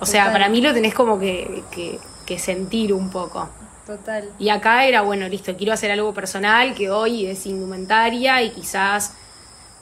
O 0.01 0.07
sea, 0.07 0.25
Total. 0.25 0.33
para 0.33 0.49
mí 0.51 0.61
lo 0.61 0.75
tenés 0.75 0.93
como 0.93 1.19
que, 1.19 1.63
que, 1.71 1.99
que 2.27 2.39
sentir 2.39 2.93
un 2.93 3.09
poco. 3.09 3.49
Total. 3.97 4.25
Y 4.39 4.49
acá 4.49 4.87
era, 4.87 5.03
bueno, 5.03 5.29
listo, 5.29 5.55
quiero 5.55 5.75
hacer 5.75 5.91
algo 5.91 6.15
personal 6.15 6.75
que 6.75 6.89
hoy 6.89 7.27
es 7.27 7.45
indumentaria 7.45 8.43
y 8.43 8.49
quizás 8.49 9.13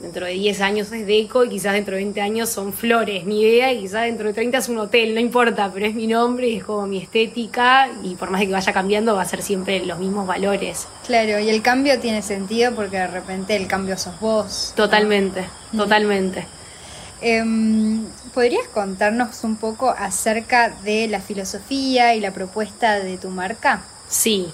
dentro 0.00 0.26
de 0.26 0.32
10 0.32 0.60
años 0.62 0.90
es 0.90 1.06
deco 1.06 1.44
y 1.44 1.50
quizás 1.50 1.74
dentro 1.74 1.94
de 1.94 2.02
20 2.02 2.20
años 2.20 2.48
son 2.48 2.72
flores, 2.72 3.24
mi 3.24 3.42
idea, 3.42 3.72
y 3.72 3.82
quizás 3.82 4.02
dentro 4.02 4.26
de 4.26 4.34
30 4.34 4.58
es 4.58 4.68
un 4.68 4.78
hotel, 4.78 5.14
no 5.14 5.20
importa, 5.20 5.70
pero 5.72 5.86
es 5.86 5.94
mi 5.94 6.08
nombre 6.08 6.48
y 6.48 6.56
es 6.56 6.64
como 6.64 6.88
mi 6.88 6.98
estética 6.98 7.88
y 8.02 8.16
por 8.16 8.30
más 8.30 8.40
de 8.40 8.48
que 8.48 8.52
vaya 8.52 8.72
cambiando 8.72 9.14
va 9.14 9.22
a 9.22 9.26
ser 9.26 9.42
siempre 9.42 9.86
los 9.86 10.00
mismos 10.00 10.26
valores. 10.26 10.88
Claro, 11.06 11.38
y 11.38 11.48
el 11.48 11.62
cambio 11.62 12.00
tiene 12.00 12.22
sentido 12.22 12.74
porque 12.74 12.96
de 12.96 13.06
repente 13.06 13.54
el 13.54 13.68
cambio 13.68 13.96
sos 13.96 14.18
vos. 14.18 14.72
Totalmente, 14.74 15.44
¿no? 15.72 15.84
totalmente. 15.84 16.48
Eh, 17.22 17.44
¿Podrías 18.34 18.66
contarnos 18.74 19.44
un 19.44 19.54
poco 19.54 19.90
acerca 19.90 20.70
de 20.82 21.06
la 21.06 21.20
filosofía 21.20 22.16
y 22.16 22.20
la 22.20 22.32
propuesta 22.32 22.98
de 22.98 23.18
tu 23.18 23.28
marca? 23.28 23.82
Sí, 24.10 24.48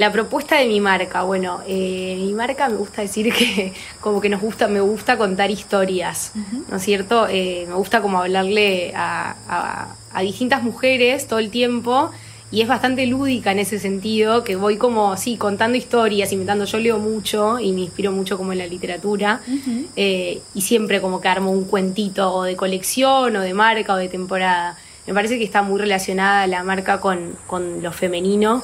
la 0.00 0.10
propuesta 0.10 0.56
de 0.56 0.66
mi 0.66 0.80
marca, 0.80 1.24
bueno, 1.24 1.60
eh, 1.66 2.16
mi 2.18 2.32
marca 2.32 2.68
me 2.70 2.76
gusta 2.76 3.02
decir 3.02 3.32
que 3.34 3.74
como 4.00 4.20
que 4.20 4.30
nos 4.30 4.40
gusta, 4.40 4.66
me 4.66 4.80
gusta 4.80 5.18
contar 5.18 5.50
historias, 5.50 6.32
uh 6.34 6.38
-huh. 6.38 6.64
¿no 6.70 6.76
es 6.76 6.82
cierto? 6.82 7.26
Eh, 7.28 7.66
me 7.68 7.74
gusta 7.74 8.00
como 8.00 8.18
hablarle 8.18 8.92
a, 8.94 9.36
a, 9.46 9.94
a, 10.12 10.22
distintas 10.22 10.62
mujeres 10.62 11.26
todo 11.26 11.38
el 11.38 11.50
tiempo 11.50 12.10
y 12.50 12.62
es 12.62 12.68
bastante 12.68 13.06
lúdica 13.06 13.52
en 13.52 13.58
ese 13.58 13.78
sentido, 13.78 14.42
que 14.42 14.56
voy 14.56 14.78
como, 14.78 15.16
sí, 15.18 15.36
contando 15.36 15.76
historias, 15.76 16.32
inventando, 16.32 16.64
yo 16.64 16.78
leo 16.78 16.98
mucho 16.98 17.58
y 17.60 17.72
me 17.72 17.82
inspiro 17.82 18.10
mucho 18.10 18.38
como 18.38 18.52
en 18.52 18.58
la 18.58 18.66
literatura 18.66 19.42
uh 19.46 19.50
-huh. 19.50 19.86
eh, 19.96 20.40
y 20.54 20.62
siempre 20.62 21.02
como 21.02 21.20
que 21.20 21.28
armo 21.28 21.50
un 21.50 21.64
cuentito 21.64 22.32
o 22.32 22.44
de 22.44 22.56
colección 22.56 23.36
o 23.36 23.40
de 23.42 23.52
marca 23.52 23.92
o 23.92 23.96
de 23.96 24.08
temporada. 24.08 24.78
me 25.06 25.12
parece 25.12 25.36
que 25.38 25.44
está 25.44 25.62
muy 25.62 25.78
relacionada 25.78 26.46
la 26.46 26.62
marca 26.62 27.00
con, 27.00 27.36
con 27.46 27.82
lo 27.82 27.92
femenino, 27.92 28.62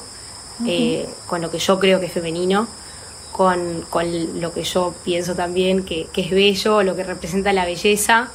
eh, 0.65 1.07
con 1.27 1.41
lo 1.41 1.51
que 1.51 1.59
yo 1.59 1.79
creo 1.79 1.99
que 1.99 2.07
es 2.07 2.11
femenino, 2.11 2.67
con, 3.31 3.85
con 3.89 4.41
lo 4.41 4.53
que 4.53 4.63
yo 4.63 4.93
pienso 5.03 5.35
también 5.35 5.83
que, 5.83 6.07
que, 6.11 6.21
es 6.21 6.31
bello, 6.31 6.83
lo 6.83 6.95
que 6.95 7.03
representa 7.03 7.53
la 7.53 7.65
belleza. 7.65 8.29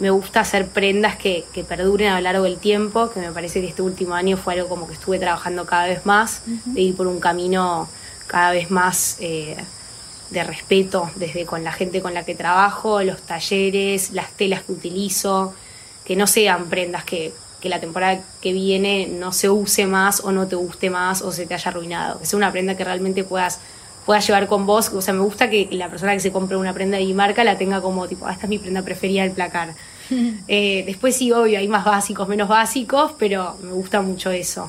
Me 0.00 0.10
gusta 0.10 0.40
hacer 0.40 0.68
prendas 0.68 1.16
que, 1.16 1.44
que, 1.52 1.62
perduren 1.62 2.08
a 2.08 2.16
lo 2.16 2.22
largo 2.22 2.44
del 2.44 2.58
tiempo, 2.58 3.10
que 3.10 3.20
me 3.20 3.30
parece 3.30 3.60
que 3.60 3.68
este 3.68 3.82
último 3.82 4.14
año 4.14 4.36
fue 4.36 4.54
algo 4.54 4.68
como 4.68 4.88
que 4.88 4.94
estuve 4.94 5.18
trabajando 5.18 5.64
cada 5.64 5.86
vez 5.86 6.04
más, 6.04 6.42
de 6.46 6.80
ir 6.80 6.96
por 6.96 7.06
un 7.06 7.20
camino 7.20 7.88
cada 8.26 8.50
vez 8.50 8.70
más 8.70 9.16
eh, 9.20 9.56
de 10.30 10.44
respeto, 10.44 11.10
desde 11.16 11.44
con 11.44 11.62
la 11.62 11.72
gente 11.72 12.00
con 12.00 12.14
la 12.14 12.24
que 12.24 12.34
trabajo, 12.34 13.02
los 13.02 13.22
talleres, 13.22 14.10
las 14.12 14.32
telas 14.32 14.62
que 14.62 14.72
utilizo, 14.72 15.54
que 16.04 16.16
no 16.16 16.26
sean 16.26 16.68
prendas 16.68 17.04
que, 17.04 17.32
que 17.62 17.68
la 17.68 17.80
temporada 17.80 18.20
que 18.40 18.52
viene 18.52 19.06
no 19.06 19.32
se 19.32 19.48
use 19.48 19.86
más 19.86 20.20
o 20.24 20.32
no 20.32 20.48
te 20.48 20.56
guste 20.56 20.90
más 20.90 21.22
o 21.22 21.30
se 21.30 21.46
te 21.46 21.54
haya 21.54 21.70
arruinado. 21.70 22.18
Que 22.18 22.26
sea 22.26 22.36
una 22.36 22.50
prenda 22.50 22.76
que 22.76 22.82
realmente 22.82 23.22
puedas, 23.22 23.60
puedas 24.04 24.26
llevar 24.26 24.48
con 24.48 24.66
vos. 24.66 24.88
O 24.88 25.00
sea, 25.00 25.14
me 25.14 25.20
gusta 25.20 25.48
que 25.48 25.68
la 25.70 25.88
persona 25.88 26.12
que 26.12 26.20
se 26.20 26.32
compre 26.32 26.56
una 26.56 26.74
prenda 26.74 26.98
de 26.98 27.04
mi 27.04 27.14
marca 27.14 27.44
la 27.44 27.56
tenga 27.56 27.80
como 27.80 28.08
tipo, 28.08 28.26
ah, 28.26 28.32
esta 28.32 28.46
es 28.46 28.50
mi 28.50 28.58
prenda 28.58 28.82
preferida 28.82 29.22
del 29.22 29.30
placar. 29.30 29.74
eh, 30.48 30.82
después 30.84 31.16
sí, 31.16 31.30
obvio, 31.30 31.56
hay 31.56 31.68
más 31.68 31.84
básicos, 31.84 32.28
menos 32.28 32.48
básicos, 32.48 33.12
pero 33.16 33.56
me 33.62 33.70
gusta 33.70 34.02
mucho 34.02 34.32
eso. 34.32 34.68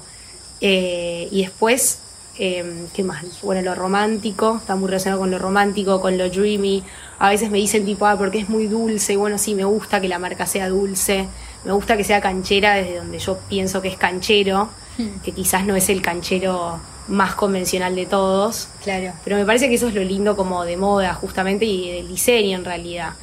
Eh, 0.62 1.28
y 1.32 1.42
después, 1.42 1.98
eh, 2.38 2.86
¿qué 2.94 3.04
más? 3.04 3.26
Bueno, 3.42 3.64
lo 3.64 3.74
romántico, 3.74 4.58
está 4.58 4.76
muy 4.76 4.88
relacionado 4.88 5.20
con 5.20 5.32
lo 5.32 5.40
romántico, 5.40 6.00
con 6.00 6.16
lo 6.16 6.30
dreamy. 6.30 6.84
A 7.18 7.30
veces 7.30 7.50
me 7.50 7.58
dicen 7.58 7.86
tipo, 7.86 8.06
ah, 8.06 8.16
porque 8.20 8.38
es 8.38 8.50
muy 8.50 8.68
dulce. 8.68 9.18
Bueno, 9.18 9.40
sí, 9.40 9.56
me 9.56 9.66
gusta 9.66 10.00
que 10.00 10.08
la 10.08 10.20
marca 10.20 10.46
sea 10.46 10.70
dulce 10.70 11.28
me 11.66 11.72
gusta 11.72 11.98
que 11.98 12.04
sea 12.04 12.22
canchera 12.22 12.76
desde 12.76 12.98
donde 12.98 13.20
yo 13.20 13.38
pienso 13.50 13.82
que 13.82 13.88
es 13.88 13.98
canchero, 13.98 14.70
hmm. 14.98 15.22
que 15.24 15.32
quizás 15.32 15.66
no 15.66 15.76
es 15.76 15.90
el 15.90 16.02
canchero 16.02 16.80
más 17.08 17.36
convencional 17.36 17.96
de 17.96 18.06
todos. 18.06 18.70
Claro. 18.84 19.14
Pero 19.24 19.38
me 19.38 19.46
parece 19.46 19.70
que 19.70 19.76
eso 19.76 19.88
es 19.88 19.94
lo 19.94 20.04
lindo 20.04 20.36
como 20.36 20.64
de 20.66 20.78
moda, 20.78 21.14
justamente, 21.14 21.66
y 21.66 21.92
del 21.92 22.08
diseño 22.08 22.58
en 22.58 22.66
realidad. 22.66 23.14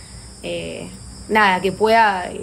Eh, 0.42 0.88
nada, 1.28 1.60
que 1.60 1.72
pueda 1.72 2.30
eh, 2.30 2.40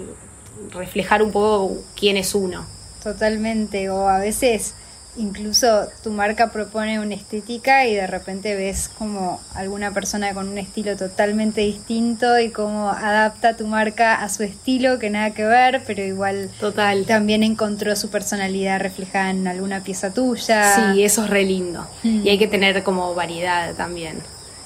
reflejar 0.70 1.22
un 1.22 1.30
poco 1.30 1.78
quién 1.96 2.16
es 2.16 2.34
uno. 2.34 2.64
Totalmente, 3.02 3.90
o 3.90 4.08
a 4.08 4.18
veces 4.18 4.74
incluso 5.18 5.88
tu 6.02 6.10
marca 6.10 6.50
propone 6.50 7.00
una 7.00 7.14
estética 7.14 7.86
y 7.86 7.94
de 7.94 8.06
repente 8.06 8.54
ves 8.54 8.88
como 8.96 9.40
alguna 9.54 9.92
persona 9.92 10.32
con 10.32 10.48
un 10.48 10.58
estilo 10.58 10.96
totalmente 10.96 11.60
distinto 11.60 12.38
y 12.38 12.50
cómo 12.50 12.88
adapta 12.90 13.56
tu 13.56 13.66
marca 13.66 14.14
a 14.14 14.28
su 14.28 14.44
estilo 14.44 14.98
que 14.98 15.10
nada 15.10 15.32
que 15.32 15.44
ver, 15.44 15.82
pero 15.86 16.02
igual 16.02 16.50
Total. 16.60 17.04
también 17.04 17.42
encontró 17.42 17.94
su 17.96 18.08
personalidad 18.10 18.80
reflejada 18.80 19.30
en 19.30 19.46
alguna 19.46 19.82
pieza 19.82 20.14
tuya. 20.14 20.92
Sí, 20.94 21.02
eso 21.02 21.24
es 21.24 21.30
re 21.30 21.44
lindo. 21.44 21.86
Mm. 22.02 22.26
Y 22.26 22.30
hay 22.30 22.38
que 22.38 22.48
tener 22.48 22.82
como 22.82 23.14
variedad 23.14 23.74
también. 23.74 24.22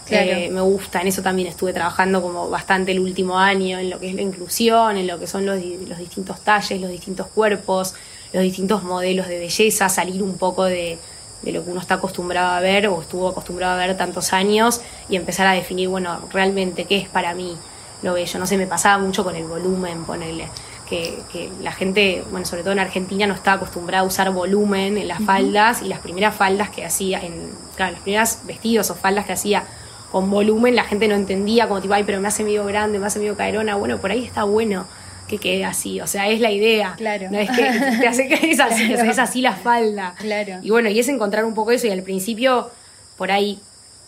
Claro. 0.06 0.30
Eh, 0.32 0.50
me 0.50 0.60
gusta, 0.60 1.00
en 1.00 1.06
eso 1.06 1.22
también 1.22 1.48
estuve 1.48 1.72
trabajando 1.72 2.20
como 2.20 2.50
bastante 2.50 2.92
el 2.92 2.98
último 2.98 3.38
año, 3.38 3.78
en 3.78 3.88
lo 3.88 3.98
que 4.00 4.08
es 4.08 4.14
la 4.14 4.22
inclusión, 4.22 4.96
en 4.96 5.06
lo 5.06 5.18
que 5.18 5.26
son 5.26 5.46
los, 5.46 5.62
los 5.88 5.98
distintos 5.98 6.40
talles, 6.40 6.80
los 6.80 6.90
distintos 6.90 7.28
cuerpos, 7.28 7.94
los 8.32 8.42
distintos 8.42 8.82
modelos 8.82 9.28
de 9.28 9.38
belleza, 9.38 9.88
salir 9.88 10.22
un 10.22 10.38
poco 10.38 10.64
de, 10.64 10.98
de 11.42 11.52
lo 11.52 11.64
que 11.64 11.70
uno 11.70 11.80
está 11.80 11.94
acostumbrado 11.94 12.52
a 12.52 12.60
ver 12.60 12.88
o 12.88 13.00
estuvo 13.00 13.28
acostumbrado 13.28 13.74
a 13.74 13.86
ver 13.86 13.96
tantos 13.96 14.32
años 14.32 14.80
y 15.08 15.16
empezar 15.16 15.46
a 15.46 15.52
definir, 15.52 15.88
bueno, 15.88 16.20
realmente 16.32 16.84
qué 16.84 16.98
es 16.98 17.08
para 17.08 17.34
mí 17.34 17.56
lo 18.02 18.14
bello. 18.14 18.38
No 18.38 18.46
sé, 18.46 18.56
me 18.56 18.66
pasaba 18.66 19.02
mucho 19.02 19.24
con 19.24 19.36
el 19.36 19.44
volumen, 19.44 20.04
ponerle. 20.04 20.48
Que, 20.88 21.18
que, 21.32 21.50
la 21.62 21.72
gente, 21.72 22.22
bueno, 22.30 22.44
sobre 22.44 22.62
todo 22.62 22.72
en 22.72 22.78
Argentina, 22.78 23.26
no 23.26 23.34
estaba 23.34 23.56
acostumbrada 23.56 24.04
a 24.04 24.06
usar 24.06 24.30
volumen 24.30 24.98
en 24.98 25.08
las 25.08 25.22
faldas 25.22 25.80
y 25.80 25.88
las 25.88 26.00
primeras 26.00 26.34
faldas 26.34 26.68
que 26.68 26.84
hacía, 26.84 27.20
en, 27.20 27.50
claro, 27.76 27.92
los 27.92 28.02
primeros 28.02 28.38
vestidos 28.44 28.90
o 28.90 28.94
faldas 28.94 29.24
que 29.24 29.32
hacía 29.32 29.64
con 30.10 30.30
volumen, 30.30 30.76
la 30.76 30.84
gente 30.84 31.08
no 31.08 31.14
entendía, 31.14 31.66
como 31.66 31.80
tipo, 31.80 31.94
ay, 31.94 32.04
pero 32.04 32.20
me 32.20 32.28
hace 32.28 32.44
medio 32.44 32.66
grande, 32.66 32.98
me 32.98 33.06
hace 33.06 33.18
medio 33.18 33.36
caerona. 33.36 33.74
Bueno, 33.76 33.98
por 33.98 34.10
ahí 34.10 34.22
está 34.24 34.44
bueno 34.44 34.84
que 35.28 35.38
quede 35.38 35.64
así, 35.64 36.00
o 36.00 36.06
sea, 36.06 36.28
es 36.28 36.40
la 36.40 36.50
idea. 36.50 36.94
Claro. 36.96 37.30
No 37.30 37.38
es 37.38 37.50
que 37.50 37.62
te 38.00 38.08
hace 38.08 38.28
que 38.28 38.50
es 38.50 38.60
así, 38.60 38.92
es 38.92 39.18
así 39.18 39.40
la 39.40 39.54
falda. 39.54 40.14
Claro. 40.18 40.58
Y 40.62 40.70
bueno, 40.70 40.88
y 40.88 40.98
es 40.98 41.08
encontrar 41.08 41.44
un 41.44 41.54
poco 41.54 41.70
eso 41.70 41.86
y 41.86 41.90
al 41.90 42.02
principio 42.02 42.70
por 43.16 43.30
ahí 43.30 43.58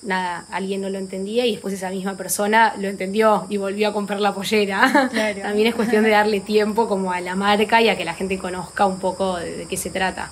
nada, 0.02 0.44
alguien 0.50 0.80
no 0.80 0.90
lo 0.90 0.98
entendía 0.98 1.46
y 1.46 1.52
después 1.52 1.72
esa 1.74 1.90
misma 1.90 2.16
persona 2.16 2.74
lo 2.78 2.88
entendió 2.88 3.46
y 3.48 3.56
volvió 3.56 3.88
a 3.88 3.92
comprar 3.92 4.20
la 4.20 4.34
pollera. 4.34 5.08
Claro. 5.10 5.42
También 5.42 5.68
es 5.68 5.74
cuestión 5.74 6.04
de 6.04 6.10
darle 6.10 6.40
tiempo 6.40 6.88
como 6.88 7.12
a 7.12 7.20
la 7.20 7.34
marca 7.34 7.80
y 7.80 7.88
a 7.88 7.96
que 7.96 8.04
la 8.04 8.14
gente 8.14 8.38
conozca 8.38 8.86
un 8.86 8.98
poco 8.98 9.36
de, 9.36 9.56
de 9.56 9.66
qué 9.66 9.76
se 9.76 9.90
trata. 9.90 10.30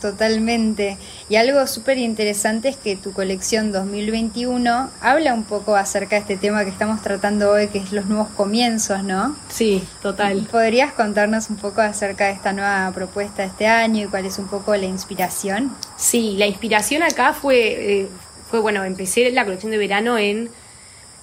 Totalmente. 0.00 0.96
Y 1.28 1.36
algo 1.36 1.66
súper 1.66 1.98
interesante 1.98 2.70
es 2.70 2.76
que 2.76 2.96
tu 2.96 3.12
colección 3.12 3.70
2021 3.70 4.90
habla 5.00 5.34
un 5.34 5.44
poco 5.44 5.76
acerca 5.76 6.16
de 6.16 6.22
este 6.22 6.36
tema 6.36 6.64
que 6.64 6.70
estamos 6.70 7.02
tratando 7.02 7.50
hoy, 7.50 7.68
que 7.68 7.78
es 7.78 7.92
los 7.92 8.06
nuevos 8.06 8.28
comienzos, 8.28 9.04
¿no? 9.04 9.36
Sí, 9.50 9.84
total. 10.00 10.46
¿Podrías 10.50 10.92
contarnos 10.92 11.50
un 11.50 11.56
poco 11.56 11.82
acerca 11.82 12.26
de 12.26 12.32
esta 12.32 12.52
nueva 12.52 12.90
propuesta 12.94 13.42
de 13.42 13.48
este 13.48 13.66
año 13.66 14.06
y 14.06 14.08
cuál 14.08 14.24
es 14.24 14.38
un 14.38 14.48
poco 14.48 14.74
la 14.74 14.86
inspiración? 14.86 15.74
Sí, 15.96 16.34
la 16.38 16.46
inspiración 16.46 17.02
acá 17.02 17.34
fue, 17.34 18.00
eh, 18.02 18.08
fue 18.48 18.60
bueno, 18.60 18.84
empecé 18.84 19.30
la 19.32 19.44
colección 19.44 19.70
de 19.70 19.78
verano 19.78 20.16
en 20.16 20.50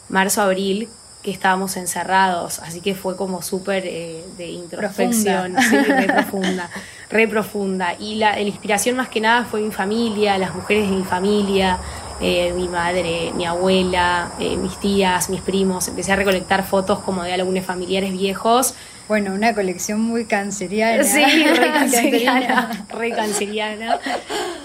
marzo-abril, 0.10 0.88
que 1.27 1.34
estábamos 1.34 1.75
encerrados, 1.75 2.60
así 2.60 2.79
que 2.79 2.96
fue 2.96 3.17
como 3.17 3.41
súper 3.41 3.84
eh, 3.86 4.24
de 4.38 4.48
introspección, 4.48 5.55
profunda. 5.55 5.62
Sí, 5.62 5.91
re 5.91 6.07
profunda, 6.07 6.69
re 7.10 7.27
profunda. 7.27 7.96
Y 8.00 8.15
la, 8.15 8.31
la, 8.31 8.39
inspiración 8.43 8.96
más 8.96 9.10
que 9.10 9.19
nada 9.19 9.43
fue 9.43 9.60
mi 9.60 9.72
familia, 9.72 10.38
las 10.38 10.55
mujeres 10.55 10.89
de 10.89 10.96
mi 10.96 11.03
familia, 11.03 11.79
eh, 12.22 12.53
mi 12.55 12.69
madre, 12.69 13.34
mi 13.36 13.46
abuela, 13.46 14.31
eh, 14.39 14.55
mis 14.55 14.79
tías, 14.79 15.29
mis 15.29 15.41
primos. 15.41 15.89
Empecé 15.89 16.13
a 16.13 16.15
recolectar 16.15 16.63
fotos 16.63 17.00
como 17.00 17.24
de 17.24 17.34
algunos 17.34 17.65
familiares 17.65 18.13
viejos. 18.13 18.74
Bueno, 19.10 19.34
una 19.34 19.53
colección 19.53 20.00
muy 20.00 20.27
canceriana. 20.27 21.03
Sí, 21.03 21.25
re 21.25 21.72
canceriana, 21.74 22.86
re 22.88 23.12
canceriana. 23.12 24.00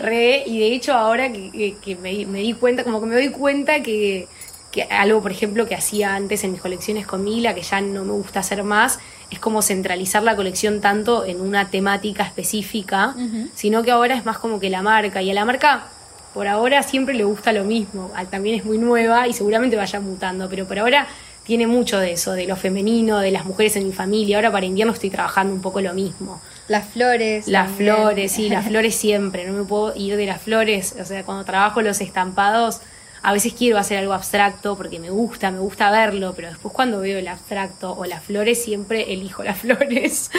Re, 0.00 0.44
y 0.46 0.60
de 0.60 0.66
hecho 0.68 0.92
ahora 0.92 1.32
que, 1.32 1.50
que, 1.50 1.76
que 1.82 1.96
me, 1.96 2.24
me 2.26 2.38
di 2.38 2.52
cuenta, 2.52 2.84
como 2.84 3.00
que 3.00 3.06
me 3.08 3.16
doy 3.16 3.30
cuenta 3.30 3.82
que 3.82 4.28
que 4.72 4.84
algo, 4.84 5.20
por 5.20 5.30
ejemplo, 5.30 5.66
que 5.66 5.74
hacía 5.74 6.16
antes 6.16 6.42
en 6.42 6.52
mis 6.52 6.60
colecciones 6.60 7.06
con 7.06 7.22
Mila, 7.22 7.54
que 7.54 7.62
ya 7.62 7.80
no 7.82 8.04
me 8.04 8.12
gusta 8.12 8.40
hacer 8.40 8.64
más, 8.64 8.98
es 9.30 9.38
como 9.38 9.60
centralizar 9.62 10.22
la 10.22 10.34
colección 10.34 10.80
tanto 10.80 11.24
en 11.24 11.40
una 11.40 11.68
temática 11.68 12.24
específica, 12.24 13.14
uh 13.14 13.20
-huh. 13.20 13.50
sino 13.54 13.82
que 13.82 13.90
ahora 13.90 14.14
es 14.16 14.24
más 14.24 14.38
como 14.38 14.58
que 14.58 14.70
la 14.70 14.82
marca, 14.82 15.20
y 15.20 15.30
a 15.30 15.34
la 15.34 15.44
marca 15.44 15.88
por 16.32 16.48
ahora 16.48 16.82
siempre 16.82 17.14
le 17.14 17.24
gusta 17.24 17.52
lo 17.52 17.64
mismo, 17.64 18.10
también 18.30 18.58
es 18.58 18.64
muy 18.64 18.78
nueva 18.78 19.28
y 19.28 19.34
seguramente 19.34 19.76
vaya 19.76 20.00
mutando, 20.00 20.48
pero 20.48 20.66
por 20.66 20.78
ahora 20.78 21.06
tiene 21.44 21.66
mucho 21.66 21.98
de 21.98 22.12
eso, 22.12 22.32
de 22.32 22.46
lo 22.46 22.56
femenino, 22.56 23.18
de 23.18 23.32
las 23.32 23.44
mujeres 23.44 23.76
en 23.76 23.86
mi 23.86 23.92
familia, 23.92 24.36
ahora 24.36 24.50
para 24.50 24.64
invierno 24.64 24.92
estoy 24.92 25.10
trabajando 25.10 25.52
un 25.52 25.60
poco 25.60 25.80
lo 25.80 25.92
mismo. 25.92 26.40
Las 26.68 26.86
flores. 26.86 27.48
Las 27.48 27.68
también. 27.68 27.94
flores, 27.94 28.32
sí, 28.32 28.48
las 28.48 28.66
flores 28.68 28.94
siempre, 28.94 29.44
no 29.44 29.52
me 29.52 29.64
puedo 29.64 29.94
ir 29.94 30.16
de 30.16 30.24
las 30.24 30.40
flores, 30.40 30.94
o 30.98 31.04
sea, 31.04 31.24
cuando 31.24 31.44
trabajo 31.44 31.82
los 31.82 32.00
estampados, 32.00 32.80
a 33.24 33.32
veces 33.32 33.52
quiero 33.52 33.78
hacer 33.78 33.98
algo 33.98 34.12
abstracto 34.14 34.76
porque 34.76 34.98
me 34.98 35.10
gusta, 35.10 35.50
me 35.52 35.60
gusta 35.60 35.90
verlo, 35.92 36.32
pero 36.34 36.48
después 36.48 36.74
cuando 36.74 36.98
veo 37.00 37.18
el 37.18 37.28
abstracto 37.28 37.92
o 37.96 38.04
las 38.04 38.22
flores 38.24 38.62
siempre 38.62 39.12
elijo 39.12 39.42
las 39.44 39.58
flores. 39.62 40.30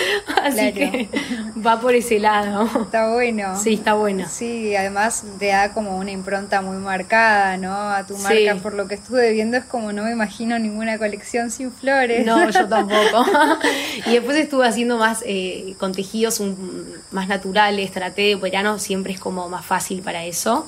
Así 0.41 0.71
Claro. 0.73 0.91
que 0.91 1.09
va 1.65 1.79
por 1.79 1.95
ese 1.95 2.19
lado. 2.19 2.69
Está 2.83 3.13
bueno. 3.13 3.57
Sí, 3.61 3.75
está 3.75 3.93
bueno. 3.93 4.25
Sí, 4.29 4.75
además 4.75 5.23
te 5.39 5.47
da 5.47 5.73
como 5.73 5.97
una 5.97 6.11
impronta 6.11 6.61
muy 6.61 6.75
marcada, 6.77 7.55
¿no? 7.57 7.73
A 7.73 8.05
tu 8.05 8.17
marca, 8.17 8.53
Sí. 8.53 8.59
por 8.61 8.73
lo 8.73 8.87
que 8.87 8.95
estuve 8.95 9.31
viendo 9.31 9.55
es 9.55 9.63
como 9.63 9.93
no 9.93 10.03
me 10.03 10.11
imagino 10.11 10.59
ninguna 10.59 10.97
colección 10.97 11.51
sin 11.51 11.71
flores. 11.71 12.25
No, 12.25 12.49
yo 12.49 12.67
tampoco. 12.67 13.25
y 14.07 14.11
después 14.11 14.35
estuve 14.37 14.67
haciendo 14.67 14.97
más 14.97 15.23
eh, 15.25 15.75
con 15.79 15.93
tejidos 15.93 16.41
un- 16.41 16.95
más 17.11 17.27
naturales, 17.29 17.91
traté 17.91 18.23
de 18.23 18.35
verano, 18.35 18.77
siempre 18.77 19.13
es 19.13 19.19
como 19.21 19.47
más 19.47 19.65
fácil 19.65 20.01
para 20.01 20.25
eso. 20.25 20.67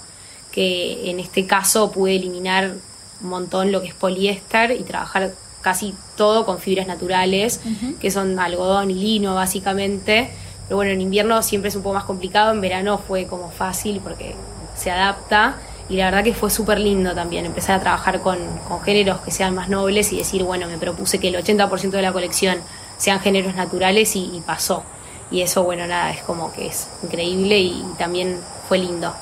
Que 0.55 1.11
en 1.11 1.19
este 1.19 1.45
caso 1.45 1.91
pude 1.91 2.15
eliminar 2.15 2.73
un 3.21 3.29
montón 3.29 3.71
lo 3.71 3.81
que 3.81 3.89
es 3.89 3.93
poliéster 3.93 4.71
y 4.71 4.83
trabajar 4.83 5.33
casi 5.61 5.93
todo 6.15 6.45
con 6.45 6.59
fibras 6.59 6.87
naturales, 6.87 7.59
que 7.99 8.09
son 8.09 8.39
algodón 8.39 8.91
y 8.91 8.93
lino 8.93 9.35
básicamente. 9.35 10.31
Pero 10.67 10.77
bueno, 10.77 10.91
en 10.91 11.01
invierno 11.01 11.41
siempre 11.43 11.69
es 11.69 11.75
un 11.75 11.83
poco 11.83 11.95
más 11.95 12.05
complicado, 12.05 12.51
en 12.51 12.61
verano 12.61 12.97
fue 12.97 13.27
como 13.27 13.51
fácil 13.51 13.99
porque 14.01 14.35
se 14.77 14.91
adapta. 14.91 15.57
Y 15.89 15.97
la 15.97 16.05
verdad 16.05 16.23
que 16.23 16.33
fue 16.33 16.49
súper 16.49 16.79
lindo 16.79 17.13
también 17.13 17.45
empezar 17.45 17.77
a 17.77 17.81
trabajar 17.81 18.21
con, 18.21 18.39
con 18.67 18.81
géneros 18.81 19.21
que 19.21 19.29
sean 19.29 19.53
más 19.53 19.69
nobles 19.69 20.11
y 20.13 20.17
decir, 20.17 20.43
bueno, 20.43 20.67
me 20.67 20.79
propuse 20.79 21.19
que 21.19 21.27
el 21.27 21.35
80% 21.35 21.91
de 21.91 22.01
la 22.01 22.11
colección 22.11 22.57
sean 22.97 23.19
géneros 23.19 23.55
naturales 23.55 24.15
y, 24.15 24.31
y 24.35 24.41
pasó. 24.41 24.83
Y 25.31 25.41
eso, 25.41 25.63
bueno, 25.63 25.87
nada, 25.87 26.11
es 26.11 26.21
como 26.21 26.51
que 26.53 26.67
es 26.67 26.87
increíble 27.03 27.59
y, 27.59 27.83
también 27.97 28.39
fue 28.67 28.77
lindo. 28.77 29.13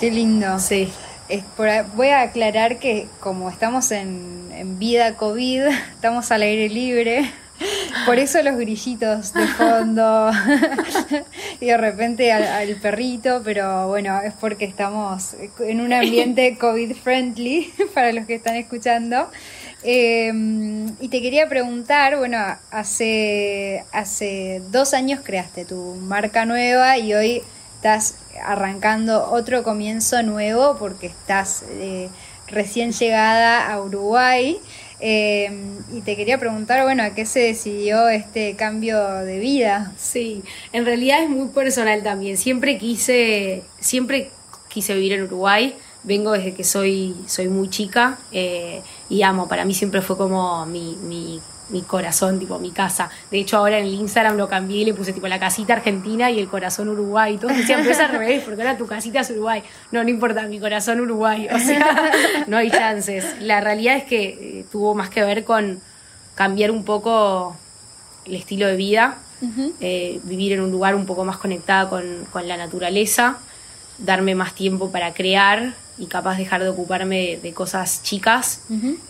Qué 0.00 0.10
lindo. 0.10 0.58
Sí, 0.58 0.90
Es 1.28 1.44
por 1.56 1.68
ahí- 1.68 1.84
voy 1.94 2.08
a 2.08 2.22
aclarar 2.22 2.78
que 2.78 3.06
como 3.20 3.50
estamos 3.50 3.92
en, 3.92 4.50
en 4.52 4.78
vida 4.78 5.16
COVID, 5.16 5.62
estamos 5.94 6.30
al 6.32 6.42
aire 6.42 6.68
libre. 6.70 7.30
Por 8.06 8.18
eso 8.18 8.42
los 8.42 8.56
grillitos 8.56 9.34
de 9.34 9.46
fondo 9.48 10.30
y 11.60 11.66
de 11.66 11.76
repente 11.76 12.32
al, 12.32 12.74
perrito, 12.76 13.42
pero 13.44 13.88
bueno, 13.88 14.18
es 14.22 14.32
porque 14.32 14.64
estamos 14.64 15.36
en 15.58 15.82
un 15.82 15.92
ambiente 15.92 16.56
COVID 16.58 16.96
friendly 16.96 17.70
para 17.92 18.12
los 18.12 18.24
que 18.26 18.36
están 18.36 18.56
escuchando. 18.56 19.28
Em, 19.82 20.86
y 21.00 21.08
te 21.08 21.20
quería 21.20 21.50
preguntar, 21.50 22.16
bueno, 22.16 22.38
hace, 22.70 23.84
hace 23.92 24.62
dos 24.70 24.94
años 24.94 25.20
creaste 25.22 25.66
tu 25.66 25.96
marca 25.96 26.46
nueva 26.46 26.96
y 26.96 27.12
hoy 27.12 27.42
estás 27.76 28.14
arrancando 28.42 29.30
otro 29.30 29.62
comienzo 29.62 30.22
nuevo 30.22 30.76
porque 30.78 31.06
estás 31.06 31.64
eh, 31.68 32.08
recién 32.48 32.92
llegada 32.92 33.72
a 33.72 33.80
Uruguay. 33.80 34.58
Em, 35.02 35.78
y 35.92 36.02
te 36.02 36.14
quería 36.14 36.38
preguntar, 36.38 36.82
bueno, 36.82 37.02
¿a 37.02 37.10
qué 37.10 37.24
se 37.24 37.40
decidió 37.40 38.08
este 38.08 38.54
cambio 38.56 39.02
de 39.20 39.38
vida? 39.38 39.92
Sí, 39.96 40.42
en 40.72 40.84
realidad 40.84 41.22
es 41.22 41.30
muy 41.30 41.48
personal 41.48 42.02
también. 42.02 42.36
Siempre 42.36 42.76
quise, 42.76 43.62
siempre 43.80 44.30
quise 44.68 44.94
vivir 44.94 45.14
en 45.14 45.22
Uruguay. 45.22 45.74
Vengo 46.02 46.32
desde 46.32 46.54
que 46.54 46.64
soy, 46.64 47.14
soy 47.26 47.48
muy 47.48 47.68
chica 47.70 48.18
eh, 48.32 48.82
y 49.08 49.22
amo. 49.22 49.48
Para 49.48 49.64
mí 49.64 49.74
siempre 49.74 50.02
fue 50.02 50.16
como 50.16 50.64
mi, 50.66 50.96
mi 51.02 51.40
mi 51.70 51.82
corazón, 51.82 52.38
tipo 52.38 52.58
mi 52.58 52.70
casa. 52.70 53.10
De 53.30 53.38
hecho, 53.38 53.58
ahora 53.58 53.78
en 53.78 53.86
el 53.86 53.94
Instagram 53.94 54.36
lo 54.36 54.48
cambié 54.48 54.82
y 54.82 54.84
le 54.84 54.94
puse 54.94 55.12
tipo 55.12 55.28
la 55.28 55.38
casita 55.38 55.74
argentina 55.74 56.30
y 56.30 56.38
el 56.38 56.48
corazón 56.48 56.88
Uruguay. 56.88 57.38
Todos 57.38 57.56
decían, 57.56 57.80
pero 57.80 57.92
es 57.92 58.00
al 58.00 58.10
revés, 58.10 58.42
porque 58.44 58.62
ahora 58.62 58.76
tu 58.76 58.86
casita 58.86 59.20
es 59.20 59.30
Uruguay. 59.30 59.62
No, 59.92 60.02
no 60.02 60.10
importa, 60.10 60.42
mi 60.42 60.58
corazón 60.60 61.00
Uruguay. 61.00 61.48
O 61.52 61.58
sea, 61.58 62.12
no 62.46 62.56
hay 62.56 62.70
chances. 62.70 63.40
La 63.40 63.60
realidad 63.60 63.96
es 63.96 64.04
que 64.04 64.22
eh, 64.24 64.64
tuvo 64.70 64.94
más 64.94 65.10
que 65.10 65.22
ver 65.22 65.44
con 65.44 65.80
cambiar 66.34 66.70
un 66.70 66.84
poco 66.84 67.56
el 68.24 68.34
estilo 68.34 68.66
de 68.66 68.76
vida, 68.76 69.18
eh, 69.80 70.20
vivir 70.24 70.52
en 70.52 70.60
un 70.60 70.70
lugar 70.70 70.94
un 70.94 71.06
poco 71.06 71.24
más 71.24 71.38
conectada 71.38 71.88
con, 71.88 72.26
con 72.30 72.46
la 72.46 72.56
naturaleza, 72.56 73.38
darme 73.98 74.34
más 74.34 74.54
tiempo 74.54 74.90
para 74.90 75.14
crear 75.14 75.74
y 76.00 76.06
capaz 76.06 76.38
dejar 76.38 76.62
de 76.62 76.70
ocuparme 76.70 77.38
de, 77.40 77.52
cosas 77.52 78.02
chicas. 78.02 78.62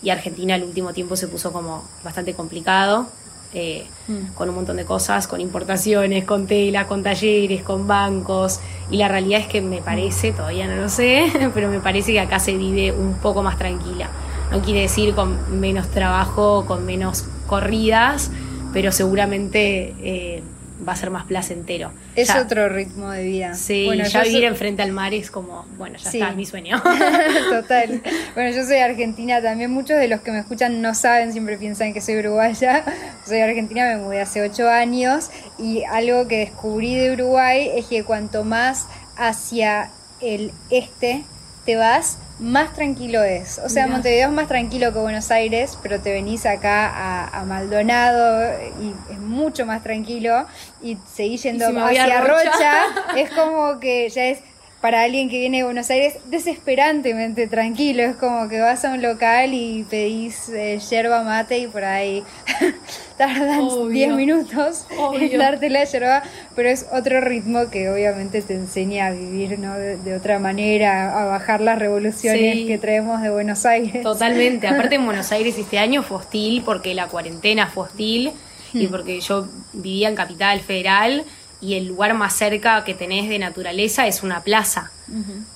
Y 0.02 0.10
Argentina 0.10 0.56
el 0.56 0.64
último 0.64 0.92
tiempo 0.92 1.14
se 1.14 1.28
puso 1.28 1.52
como 1.52 1.84
bastante 2.02 2.34
complicado, 2.34 3.06
eh, 3.54 3.86
mm. 4.08 4.34
con 4.34 4.48
un 4.48 4.56
montón 4.56 4.76
de 4.76 4.84
cosas, 4.84 5.28
con 5.28 5.40
importaciones, 5.40 6.24
con 6.24 6.48
tela, 6.48 6.88
con 6.88 7.04
talleres, 7.04 7.62
con 7.62 7.86
bancos. 7.86 8.58
Y 8.90 8.96
la 8.96 9.06
realidad 9.06 9.40
es 9.40 9.46
que 9.46 9.62
me 9.62 9.80
parece, 9.80 10.32
todavía 10.32 10.66
no 10.66 10.76
lo 10.76 10.88
sé, 10.88 11.32
pero 11.54 11.70
me 11.70 11.78
parece 11.78 12.12
que 12.12 12.20
acá 12.20 12.40
se 12.40 12.56
vive 12.56 12.90
un 12.90 13.14
poco 13.14 13.44
más 13.44 13.56
tranquila. 13.56 14.10
No 14.50 14.60
quiere 14.60 14.80
decir 14.82 15.14
con 15.14 15.60
menos 15.60 15.88
trabajo, 15.92 16.66
con 16.66 16.84
menos 16.84 17.24
corridas, 17.46 18.32
pero 18.72 18.90
seguramente... 18.90 19.94
Eh, 20.02 20.42
va 20.86 20.92
a 20.92 20.96
ser 20.96 21.10
más 21.10 21.24
placentero. 21.24 21.92
Es 22.16 22.30
otro 22.34 22.68
ritmo 22.68 23.10
de 23.10 23.24
vida. 23.24 23.54
Sí, 23.54 23.86
bueno, 23.86 24.04
ya 24.04 24.22
vivir 24.22 24.44
enfrente 24.44 24.82
al 24.82 24.92
mar 24.92 25.12
es 25.14 25.30
como, 25.30 25.66
bueno, 25.76 25.98
ya 25.98 26.10
está, 26.10 26.32
mi 26.32 26.46
sueño. 26.46 26.82
Total. 27.50 28.02
Bueno, 28.34 28.56
yo 28.56 28.64
soy 28.64 28.76
argentina 28.76 29.42
también. 29.42 29.70
Muchos 29.70 29.98
de 29.98 30.08
los 30.08 30.20
que 30.20 30.32
me 30.32 30.38
escuchan 30.38 30.80
no 30.82 30.94
saben, 30.94 31.32
siempre 31.32 31.58
piensan 31.58 31.92
que 31.92 32.00
soy 32.00 32.18
uruguaya. 32.18 32.84
Soy 33.26 33.40
argentina, 33.40 33.84
me 33.86 34.02
mudé 34.02 34.20
hace 34.20 34.42
ocho 34.42 34.68
años 34.68 35.30
y 35.58 35.84
algo 35.84 36.26
que 36.26 36.38
descubrí 36.38 36.96
de 36.96 37.12
Uruguay 37.12 37.70
es 37.74 37.86
que 37.86 38.02
cuanto 38.02 38.44
más 38.44 38.86
hacia 39.16 39.90
el 40.20 40.52
este 40.70 41.24
te 41.64 41.76
vas, 41.76 42.18
más 42.40 42.72
tranquilo 42.72 43.22
es. 43.22 43.58
O 43.58 43.68
sea, 43.68 43.86
Montevideo 43.86 44.28
es 44.28 44.34
más 44.34 44.48
tranquilo 44.48 44.92
que 44.92 44.98
Buenos 44.98 45.30
Aires, 45.30 45.78
pero 45.82 46.00
te 46.00 46.12
venís 46.12 46.46
acá 46.46 47.28
a, 47.28 47.44
Maldonado 47.44 48.50
y 48.80 48.94
es 49.12 49.18
mucho 49.18 49.66
más 49.66 49.82
tranquilo 49.82 50.46
y 50.82 50.96
seguís 51.12 51.42
yendo 51.42 51.66
hacia 51.66 52.20
Rocha, 52.20 52.84
es 53.16 53.30
como 53.30 53.78
que 53.80 54.08
ya 54.08 54.24
es 54.24 54.40
para 54.80 55.02
alguien 55.02 55.28
que 55.28 55.38
viene 55.38 55.58
de 55.58 55.64
Buenos 55.64 55.90
Aires 55.90 56.14
desesperantemente 56.26 57.46
tranquilo. 57.46 58.02
Es 58.02 58.16
como 58.16 58.48
que 58.48 58.60
vas 58.60 58.84
a 58.84 58.94
un 58.94 59.02
local 59.02 59.52
y 59.52 59.84
pedís 59.88 60.48
eh, 60.48 60.78
yerba 60.90 61.22
mate 61.22 61.58
y 61.58 61.66
por 61.66 61.84
ahí 61.84 62.22
tardan 63.18 63.68
10 63.90 64.14
minutos 64.14 64.86
en 65.14 65.38
darte 65.38 65.68
la 65.68 65.84
yerba, 65.84 66.22
pero 66.56 66.70
es 66.70 66.86
otro 66.92 67.20
ritmo 67.20 67.68
que 67.70 67.90
obviamente 67.90 68.40
te 68.40 68.54
enseña 68.54 69.08
a 69.08 69.10
vivir 69.10 69.58
¿no? 69.58 69.74
de, 69.74 70.16
otra 70.16 70.38
manera, 70.38 71.20
a 71.20 71.24
bajar 71.26 71.60
las 71.60 71.78
revoluciones 71.78 72.66
que 72.66 72.78
traemos 72.78 73.20
de 73.20 73.30
Buenos 73.30 73.66
Aires. 73.66 74.02
Totalmente. 74.02 74.66
Aparte 74.68 74.94
en 74.94 75.04
Buenos 75.04 75.30
Aires 75.30 75.58
este 75.58 75.78
año 75.78 76.02
fue 76.02 76.18
hostil 76.18 76.62
porque 76.64 76.94
la 76.94 77.08
cuarentena 77.08 77.66
fue 77.66 77.84
hostil 77.84 78.32
y 78.72 78.86
hmm. 78.86 78.90
porque 78.90 79.20
yo 79.20 79.46
vivía 79.74 80.08
en 80.08 80.14
Capital 80.14 80.60
Federal 80.60 81.24
y 81.60 81.74
el 81.74 81.86
lugar 81.86 82.14
más 82.14 82.34
cerca 82.34 82.84
que 82.84 82.94
tenés 82.94 83.28
de 83.28 83.38
naturaleza 83.38 84.06
es 84.06 84.22
una 84.22 84.42
plaza. 84.42 84.90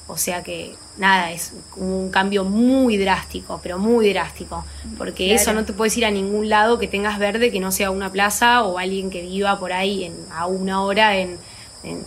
O 0.08 0.16
sea 0.16 0.42
que 0.42 0.74
nada, 0.98 1.30
es 1.30 1.52
un 1.76 2.10
cambio 2.10 2.44
muy 2.44 2.96
drástico, 2.96 3.60
pero 3.62 3.78
muy 3.78 4.12
drástico, 4.12 4.64
porque 4.98 5.34
eso 5.34 5.52
no 5.52 5.64
te 5.64 5.72
puedes 5.72 5.96
ir 5.96 6.04
a 6.04 6.10
ningún 6.10 6.48
lado 6.48 6.78
que 6.78 6.88
tengas 6.88 7.18
verde 7.18 7.50
que 7.50 7.60
no 7.60 7.70
sea 7.70 7.90
una 7.90 8.10
plaza 8.10 8.64
o 8.64 8.78
alguien 8.78 9.10
que 9.10 9.22
viva 9.22 9.58
por 9.58 9.72
ahí 9.72 10.04
en, 10.04 10.14
a 10.32 10.46
una 10.46 10.82
hora 10.82 11.16
en, 11.16 11.38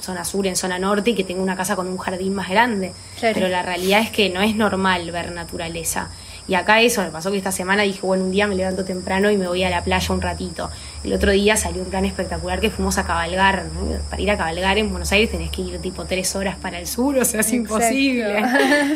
zona 0.02 0.26
sur, 0.26 0.48
en 0.48 0.56
zona 0.56 0.80
norte 0.80 1.12
y 1.12 1.16
que 1.16 1.24
tenga 1.24 1.42
una 1.42 1.56
casa 1.56 1.76
con 1.76 1.88
un 1.88 1.98
jardín 1.98 2.34
más 2.34 2.50
grande. 2.50 2.94
Pero 3.22 3.48
la 3.48 3.62
realidad 3.62 4.02
es 4.02 4.10
que 4.10 4.30
no 4.30 4.42
es 4.42 4.56
normal 4.56 5.10
ver 5.12 5.32
naturaleza. 5.32 6.10
Y 6.48 6.56
acá 6.56 6.82
eso, 6.82 7.04
me 7.04 7.10
pasó 7.10 7.30
que 7.30 7.38
esta 7.38 7.52
semana 7.52 7.84
dije, 7.84 8.00
bueno, 8.02 8.24
un 8.24 8.32
día 8.32 8.48
me 8.48 8.56
levanto 8.56 8.86
temprano 8.86 9.30
y 9.30 9.38
me 9.38 9.48
voy 9.48 9.64
a 9.64 9.70
la 9.70 9.84
playa 9.84 10.14
un 10.14 10.22
ratito. 10.22 10.70
El 11.04 11.14
otro 11.14 11.32
día 11.32 11.56
salió 11.56 11.84
un 11.84 11.90
plan 11.90 12.06
espectacular 12.06 12.60
que 12.60 12.70
fuimos 12.70 12.98
a 12.98 13.06
cabalgar. 13.06 13.66
Para 14.10 14.22
ir 14.22 14.32
a 14.32 14.38
cabalgar 14.38 14.78
en 14.78 14.90
Buenos 14.90 15.12
Aires 15.12 15.32
tenés 15.32 15.52
que 15.52 15.62
ir 15.62 15.80
tipo 15.80 16.06
tres 16.06 16.36
horas 16.36 16.56
para 16.56 16.80
el 16.80 16.88
sur, 16.88 17.18
o 17.18 17.26
sea, 17.26 17.42
es 17.42 17.54
imposible. 17.54 18.44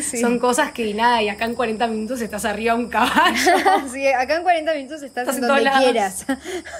Son 0.20 0.40
cosas 0.40 0.72
que 0.72 0.94
nada, 0.94 1.22
y 1.22 1.30
acá 1.30 1.46
en 1.46 1.56
40 1.56 1.88
minutos 1.88 2.22
estás 2.22 2.46
arriba 2.46 2.74
de 2.74 2.80
un 2.80 2.90
caballo. 2.90 3.52
sí, 3.94 4.08
acá 4.08 4.38
en 4.38 4.44
40 4.44 4.74
minutos 4.74 5.04
estás, 5.04 5.36
en 5.36 5.42
donde 5.42 5.70
quieras. 5.80 6.26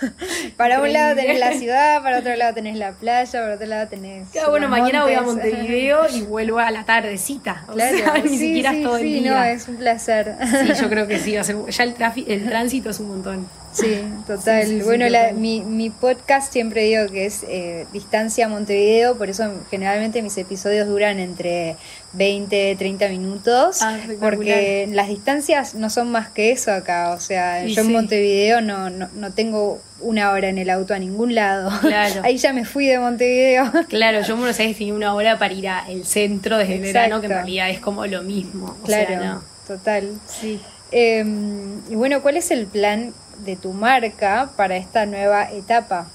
para 0.58 0.82
un 0.82 0.92
lado 0.92 1.16
tenés 1.16 1.40
la 1.40 1.54
ciudad, 1.54 2.02
para 2.02 2.20
otro 2.20 2.36
lado 2.36 2.54
tenés 2.54 2.78
la 2.78 2.94
playa, 2.94 3.42
para 3.42 3.56
otro 3.56 3.68
lado 3.68 3.88
tenés. 3.88 4.28
bueno, 4.50 4.68
mañana 4.68 5.04
voy 5.04 5.14
a 5.14 5.22
Montevideo 5.22 6.10
y 6.10 6.22
vuelvo 6.24 6.60
a 6.60 6.72
la 6.72 6.84
tardecita. 6.84 7.66
O 7.68 7.76
sea, 7.76 8.18
ni 8.24 8.38
siquiera 8.38 8.74
todo 8.82 8.98
el 8.98 9.04
día. 9.04 9.32
no, 9.32 9.44
es 9.44 9.68
un 9.68 9.76
placer. 9.76 10.36
Sí, 10.42 10.74
yo 10.80 10.90
creo 10.90 11.08
que 11.08 11.20
sí, 11.20 11.32
ya 11.34 11.84
el, 11.84 11.96
el 12.28 12.46
tránsito 12.50 12.90
es 12.90 13.00
un 13.00 13.10
montón. 13.10 13.61
Sí, 13.74 14.02
total. 14.28 14.82
bueno, 14.84 15.06
mi, 15.36 15.62
mi, 15.62 15.90
podcast 15.90 16.52
siempre 16.52 16.84
digo 16.84 17.08
que 17.08 17.26
es 17.26 17.44
eh, 17.48 17.86
Distancia 17.94 18.48
Montevideo, 18.48 19.18
por 19.18 19.30
eso 19.30 19.50
generalmente 19.70 20.22
mis 20.22 20.38
episodios 20.38 20.88
duran 20.88 21.20
entre 21.20 21.78
20, 22.14 22.76
30 22.78 23.08
minutos, 23.10 23.82
ah, 23.82 23.98
porque 24.20 24.88
las 24.92 25.08
distancias 25.08 25.74
no 25.76 25.90
son 25.90 26.12
más 26.12 26.30
que 26.30 26.52
eso 26.52 26.72
acá, 26.72 27.12
o 27.12 27.20
sea, 27.20 27.66
yo 27.66 27.82
en 27.82 27.92
Montevideo 27.92 28.62
no, 28.62 28.90
no, 28.90 29.10
no, 29.14 29.32
tengo 29.32 29.82
una 30.02 30.32
hora 30.32 30.50
en 30.50 30.58
el 30.58 30.70
auto 30.70 30.94
a 30.94 31.00
ningún 31.00 31.36
lado. 31.36 31.72
Claro. 31.80 32.22
Ahí 32.26 32.38
ya 32.38 32.54
me 32.54 32.66
fui 32.66 32.88
de 32.88 33.00
Montevideo. 33.00 33.72
Claro, 33.88 34.22
yo 34.22 34.34
en 34.34 34.40
Buenos 34.40 34.60
Aires 34.60 34.78
tenía 34.78 34.94
una 34.94 35.14
hora 35.14 35.38
para 35.38 35.54
ir 35.54 35.68
al 35.68 36.06
centro 36.06 36.58
desde 36.58 36.76
el 36.76 36.82
verano, 36.82 37.20
que 37.20 37.28
en 37.28 37.34
realidad 37.34 37.70
es 37.70 37.80
como 37.80 38.06
lo 38.06 38.22
mismo. 38.24 38.76
claro, 38.84 39.42
total. 39.68 40.10
Sí. 40.28 40.60
Em, 40.92 41.80
y 41.90 41.96
bueno, 41.96 42.22
¿cuál 42.22 42.38
es 42.38 42.52
el 42.52 42.66
plan 42.66 43.14
de 43.44 43.56
tu 43.56 43.74
marca 43.74 44.52
para 44.56 44.78
esta 44.78 45.06
nueva 45.06 45.52
etapa? 45.52 46.08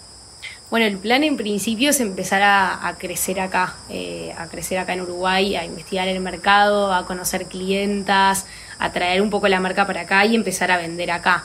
Bueno, 0.71 0.87
el 0.87 0.99
plan 0.99 1.23
en 1.23 1.37
principio 1.37 1.91
es 1.91 2.01
empezar 2.01 2.43
a, 2.43 2.97
crecer 2.99 3.39
acá, 3.39 3.75
eh, 3.89 4.35
a 4.37 4.49
crecer 4.49 4.79
acá 4.79 4.95
en 4.95 5.03
Uruguay, 5.03 5.55
a 5.55 5.65
investigar 5.65 6.09
el 6.09 6.19
mercado, 6.19 6.93
a 6.93 7.07
conocer 7.07 7.47
clientas, 7.47 8.47
a 8.81 8.91
traer 8.91 9.23
un 9.23 9.31
poco 9.31 9.47
la 9.47 9.61
marca 9.61 9.87
para 9.87 10.03
acá 10.03 10.25
y 10.27 10.35
empezar 10.35 10.73
a 10.73 10.79
vender 10.79 11.13
acá. 11.13 11.45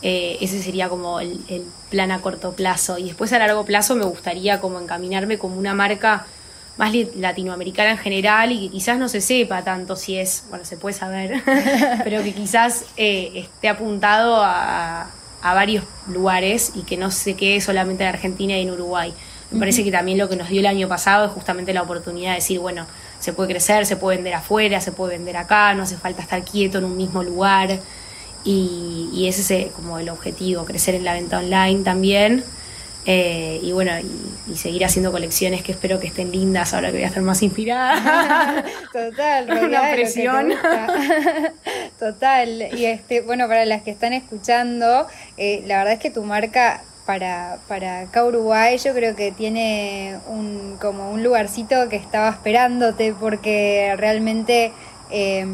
Eh, 0.00 0.38
ese 0.40 0.62
sería 0.62 0.88
como 0.88 1.20
el, 1.20 1.40
el, 1.48 1.64
plan 1.90 2.10
a 2.10 2.20
corto 2.20 2.52
plazo. 2.52 2.98
Y 2.98 3.04
después 3.04 3.32
a 3.32 3.38
largo 3.38 3.64
plazo 3.64 3.96
me 3.96 4.04
gustaría 4.04 4.60
como 4.60 4.80
encaminarme 4.80 5.38
como 5.38 5.56
una 5.56 5.74
marca 5.74 6.26
más 6.76 6.92
latinoamericana 7.16 7.92
en 7.92 7.98
general 7.98 8.52
y 8.52 8.66
que 8.66 8.68
quizás 8.72 8.98
no 8.98 9.08
se 9.08 9.20
sepa 9.20 9.62
tanto 9.62 9.94
si 9.96 10.18
es, 10.18 10.44
bueno, 10.50 10.64
se 10.64 10.76
puede 10.76 10.94
saber, 10.94 11.42
pero 12.04 12.22
que 12.22 12.32
quizás 12.32 12.84
eh, 12.96 13.30
esté 13.34 13.68
apuntado 13.68 14.42
a, 14.42 15.08
a, 15.42 15.54
varios 15.54 15.84
lugares 16.08 16.72
y 16.74 16.82
que 16.82 16.96
no 16.96 17.10
se 17.10 17.34
quede 17.34 17.60
solamente 17.60 18.02
en 18.02 18.08
Argentina 18.08 18.58
y 18.58 18.62
en 18.62 18.72
Uruguay. 18.72 19.12
Me 19.52 19.60
parece 19.60 19.84
que 19.84 19.92
también 19.92 20.18
lo 20.18 20.28
que 20.28 20.34
nos 20.34 20.48
dio 20.48 20.60
el 20.60 20.66
año 20.66 20.88
pasado 20.88 21.26
es 21.26 21.30
justamente 21.30 21.72
la 21.72 21.82
oportunidad 21.82 22.30
de 22.30 22.36
decir, 22.36 22.58
bueno, 22.58 22.86
se 23.20 23.32
puede 23.32 23.50
crecer, 23.50 23.86
se 23.86 23.96
puede 23.96 24.16
vender 24.16 24.34
afuera, 24.34 24.80
se 24.80 24.90
puede 24.90 25.16
vender 25.16 25.36
acá, 25.36 25.74
no 25.74 25.84
hace 25.84 25.96
falta 25.96 26.22
estar 26.22 26.42
quieto 26.44 26.78
en 26.78 26.84
un 26.84 26.96
mismo 26.96 27.22
lugar. 27.22 27.78
Y, 28.42 29.08
y 29.12 29.28
ese 29.28 29.66
es 29.66 29.72
como 29.72 29.98
el 29.98 30.08
objetivo, 30.10 30.64
crecer 30.64 30.96
en 30.96 31.04
la 31.04 31.12
venta 31.12 31.38
online 31.38 31.84
también. 31.84 32.44
Eh, 33.06 33.60
y 33.62 33.72
bueno, 33.72 33.92
y, 34.00 34.56
seguir 34.56 34.84
haciendo 34.84 35.10
colecciones 35.10 35.62
que 35.62 35.72
espero 35.72 36.00
que 36.00 36.06
estén 36.06 36.30
lindas 36.30 36.72
ahora 36.74 36.88
que 36.88 36.98
voy 36.98 37.04
a 37.04 37.08
estar 37.08 37.22
más 37.22 37.42
inspirada. 37.42 38.64
Total, 38.92 39.50
una 39.64 39.92
presión. 39.92 40.52
Total. 41.98 42.68
Y 42.76 42.86
este, 42.86 43.20
bueno, 43.20 43.46
para 43.48 43.64
las 43.66 43.82
que 43.82 43.90
están 43.90 44.12
escuchando, 44.12 45.06
eh, 45.36 45.62
la 45.66 45.78
verdad 45.78 45.94
es 45.94 46.00
que 46.00 46.10
tu 46.10 46.22
marca 46.22 46.82
para, 47.04 47.58
para 47.68 48.00
acá 48.00 48.24
Uruguay 48.24 48.78
yo 48.78 48.94
creo 48.94 49.14
que 49.14 49.30
tiene 49.30 50.18
un, 50.26 50.78
como 50.80 51.10
un 51.10 51.22
lugarcito 51.22 51.90
que 51.90 51.96
estaba 51.96 52.30
esperándote 52.30 53.14
porque 53.18 53.94
realmente 53.98 54.72
eh, 55.10 55.46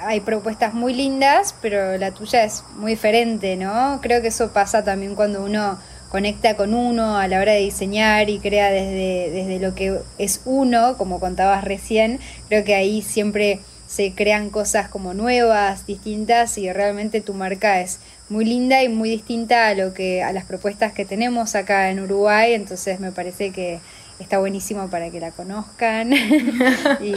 hay 0.00 0.20
propuestas 0.20 0.74
muy 0.74 0.94
lindas, 0.94 1.54
pero 1.60 1.96
la 1.98 2.12
tuya 2.12 2.44
es 2.44 2.64
muy 2.76 2.92
diferente, 2.92 3.56
¿no? 3.56 4.00
Creo 4.00 4.20
que 4.22 4.28
eso 4.28 4.52
pasa 4.52 4.84
también 4.84 5.14
cuando 5.14 5.44
uno 5.44 5.78
conecta 6.12 6.56
con 6.56 6.74
uno 6.74 7.16
a 7.16 7.26
la 7.26 7.40
hora 7.40 7.52
de 7.52 7.60
diseñar 7.60 8.28
y 8.28 8.38
crea 8.38 8.70
desde, 8.70 9.30
desde 9.30 9.58
lo 9.58 9.74
que 9.74 9.98
es 10.18 10.42
uno, 10.44 10.98
como 10.98 11.18
contabas 11.18 11.64
recién, 11.64 12.20
creo 12.48 12.64
que 12.64 12.74
ahí 12.74 13.00
siempre 13.00 13.60
se 13.86 14.12
crean 14.12 14.50
cosas 14.50 14.90
como 14.90 15.14
nuevas, 15.14 15.86
distintas 15.86 16.58
y 16.58 16.70
realmente 16.70 17.22
tu 17.22 17.32
marca 17.32 17.80
es 17.80 17.98
muy 18.28 18.44
linda 18.44 18.82
y 18.82 18.90
muy 18.90 19.08
distinta 19.08 19.68
a 19.68 19.74
lo 19.74 19.94
que 19.94 20.22
a 20.22 20.34
las 20.34 20.44
propuestas 20.44 20.92
que 20.92 21.06
tenemos 21.06 21.54
acá 21.54 21.88
en 21.88 22.00
Uruguay, 22.00 22.52
entonces 22.52 23.00
me 23.00 23.10
parece 23.10 23.50
que 23.50 23.80
está 24.22 24.38
buenísimo 24.38 24.88
para 24.88 25.10
que 25.10 25.20
la 25.20 25.32
conozcan 25.32 26.12
y, 27.00 27.14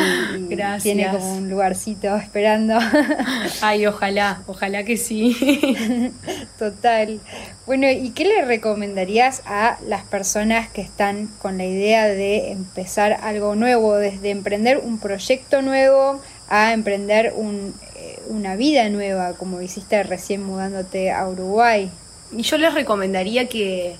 tiene 0.82 1.10
como 1.12 1.38
un 1.38 1.50
lugarcito 1.50 2.16
esperando. 2.16 2.78
Ay, 3.62 3.86
ojalá, 3.86 4.42
ojalá 4.48 4.84
que 4.84 4.98
sí. 4.98 6.12
Total. 6.60 7.20
Bueno, 7.66 7.90
¿y 7.90 8.10
qué 8.12 8.26
le 8.26 8.44
recomendarías 8.44 9.42
a 9.46 9.78
las 9.88 10.04
personas 10.04 10.70
que 10.70 10.82
están 10.82 11.28
con 11.40 11.58
la 11.58 11.66
idea 11.66 12.08
de 12.08 12.52
empezar 12.52 13.14
algo 13.22 13.56
nuevo, 13.56 13.96
desde 13.96 14.32
emprender 14.32 14.80
un 14.80 15.00
proyecto 15.00 15.62
nuevo 15.62 16.22
a 16.48 16.74
emprender 16.74 17.34
un, 17.36 17.74
eh, 17.96 18.20
una 18.28 18.56
vida 18.56 18.90
nueva, 18.90 19.34
como 19.34 19.62
hiciste 19.62 20.02
recién 20.04 20.44
mudándote 20.44 21.12
a 21.12 21.28
Uruguay? 21.28 21.90
Y 22.36 22.42
yo 22.42 22.58
les 22.58 22.74
recomendaría 22.74 23.48
que 23.48 23.96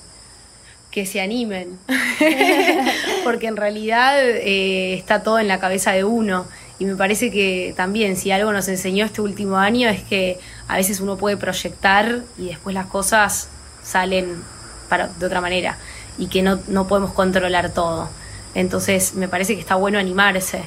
que 0.96 1.04
se 1.04 1.20
animen, 1.20 1.78
porque 3.26 3.46
en 3.46 3.56
realidad 3.56 4.18
eh, 4.20 4.94
está 4.94 5.22
todo 5.22 5.38
en 5.38 5.48
la 5.48 5.58
cabeza 5.58 5.92
de 5.92 6.04
uno. 6.04 6.46
Y 6.78 6.84
me 6.84 6.94
parece 6.94 7.30
que 7.30 7.74
también 7.76 8.16
si 8.16 8.30
algo 8.30 8.52
nos 8.52 8.68
enseñó 8.68 9.04
este 9.04 9.20
último 9.20 9.56
año 9.56 9.88
es 9.88 10.02
que 10.02 10.38
a 10.68 10.76
veces 10.76 11.00
uno 11.00 11.16
puede 11.16 11.36
proyectar 11.36 12.20
y 12.38 12.46
después 12.46 12.74
las 12.74 12.86
cosas 12.86 13.48
salen 13.82 14.42
para, 14.88 15.08
de 15.08 15.26
otra 15.26 15.40
manera 15.40 15.78
y 16.18 16.26
que 16.26 16.42
no, 16.42 16.60
no 16.68 16.86
podemos 16.86 17.12
controlar 17.12 17.72
todo. 17.72 18.08
Entonces 18.54 19.14
me 19.14 19.28
parece 19.28 19.54
que 19.54 19.60
está 19.60 19.74
bueno 19.74 19.98
animarse. 19.98 20.66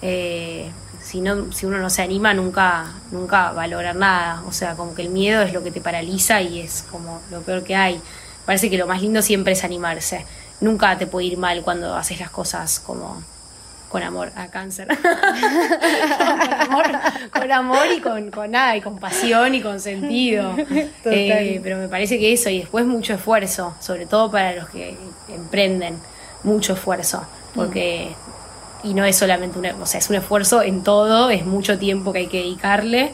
Eh, 0.00 0.70
si, 1.02 1.20
no, 1.20 1.52
si 1.52 1.66
uno 1.66 1.78
no 1.78 1.90
se 1.90 2.02
anima 2.02 2.34
nunca, 2.34 2.94
nunca 3.10 3.52
va 3.52 3.66
nada. 3.66 4.42
O 4.46 4.52
sea, 4.52 4.74
como 4.74 4.94
que 4.94 5.02
el 5.02 5.10
miedo 5.10 5.42
es 5.42 5.52
lo 5.52 5.62
que 5.62 5.70
te 5.70 5.80
paraliza 5.80 6.40
y 6.40 6.60
es 6.60 6.84
como 6.90 7.20
lo 7.30 7.42
peor 7.42 7.64
que 7.64 7.74
hay 7.76 8.00
parece 8.48 8.70
que 8.70 8.78
lo 8.78 8.86
más 8.86 9.02
lindo 9.02 9.20
siempre 9.20 9.52
es 9.52 9.62
animarse. 9.62 10.24
Nunca 10.60 10.98
te 10.98 11.06
puede 11.06 11.26
ir 11.26 11.38
mal 11.38 11.62
cuando 11.62 11.94
haces 11.94 12.18
las 12.20 12.30
cosas 12.30 12.80
como 12.80 13.22
con 13.88 14.02
amor 14.02 14.32
a 14.36 14.48
cáncer. 14.48 14.88
con, 17.32 17.50
amor, 17.50 17.86
y 17.96 18.00
con, 18.00 18.30
con, 18.30 18.50
nada, 18.50 18.76
y 18.76 18.80
con 18.80 18.98
pasión 18.98 19.54
y 19.54 19.62
con 19.62 19.80
sentido. 19.80 20.54
Eh, 21.04 21.60
pero 21.62 21.78
me 21.78 21.88
parece 21.88 22.18
que 22.18 22.32
eso, 22.32 22.50
y 22.50 22.58
después 22.60 22.84
mucho 22.84 23.14
esfuerzo, 23.14 23.74
sobre 23.80 24.06
todo 24.06 24.30
para 24.30 24.54
los 24.54 24.68
que 24.68 24.96
emprenden, 25.28 25.96
mucho 26.44 26.74
esfuerzo, 26.74 27.26
porque, 27.54 28.14
y 28.84 28.94
no 28.94 29.04
es 29.04 29.16
solamente 29.16 29.58
un, 29.58 29.66
o 29.66 29.86
sea, 29.86 29.98
es 29.98 30.10
un 30.10 30.16
esfuerzo 30.16 30.62
en 30.62 30.82
todo, 30.82 31.30
es 31.30 31.46
mucho 31.46 31.78
tiempo 31.78 32.12
que 32.12 32.18
hay 32.20 32.26
que 32.26 32.38
dedicarle 32.38 33.12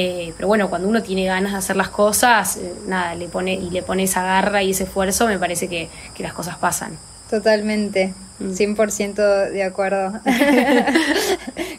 eh, 0.00 0.32
pero 0.36 0.46
bueno, 0.46 0.70
cuando 0.70 0.86
uno 0.86 1.02
tiene 1.02 1.24
ganas 1.24 1.50
de 1.50 1.58
hacer 1.58 1.74
las 1.74 1.88
cosas, 1.88 2.56
eh, 2.56 2.72
nada, 2.86 3.16
le 3.16 3.26
pone, 3.26 3.54
y 3.54 3.68
le 3.70 3.82
pone 3.82 4.04
esa 4.04 4.22
garra 4.22 4.62
y 4.62 4.70
ese 4.70 4.84
esfuerzo, 4.84 5.26
me 5.26 5.40
parece 5.40 5.66
que, 5.68 5.88
que 6.14 6.22
las 6.22 6.32
cosas 6.34 6.56
pasan. 6.56 6.96
Totalmente, 7.28 8.14
100% 8.40 9.14
mm. 9.14 9.52
de 9.52 9.64
acuerdo. 9.64 10.12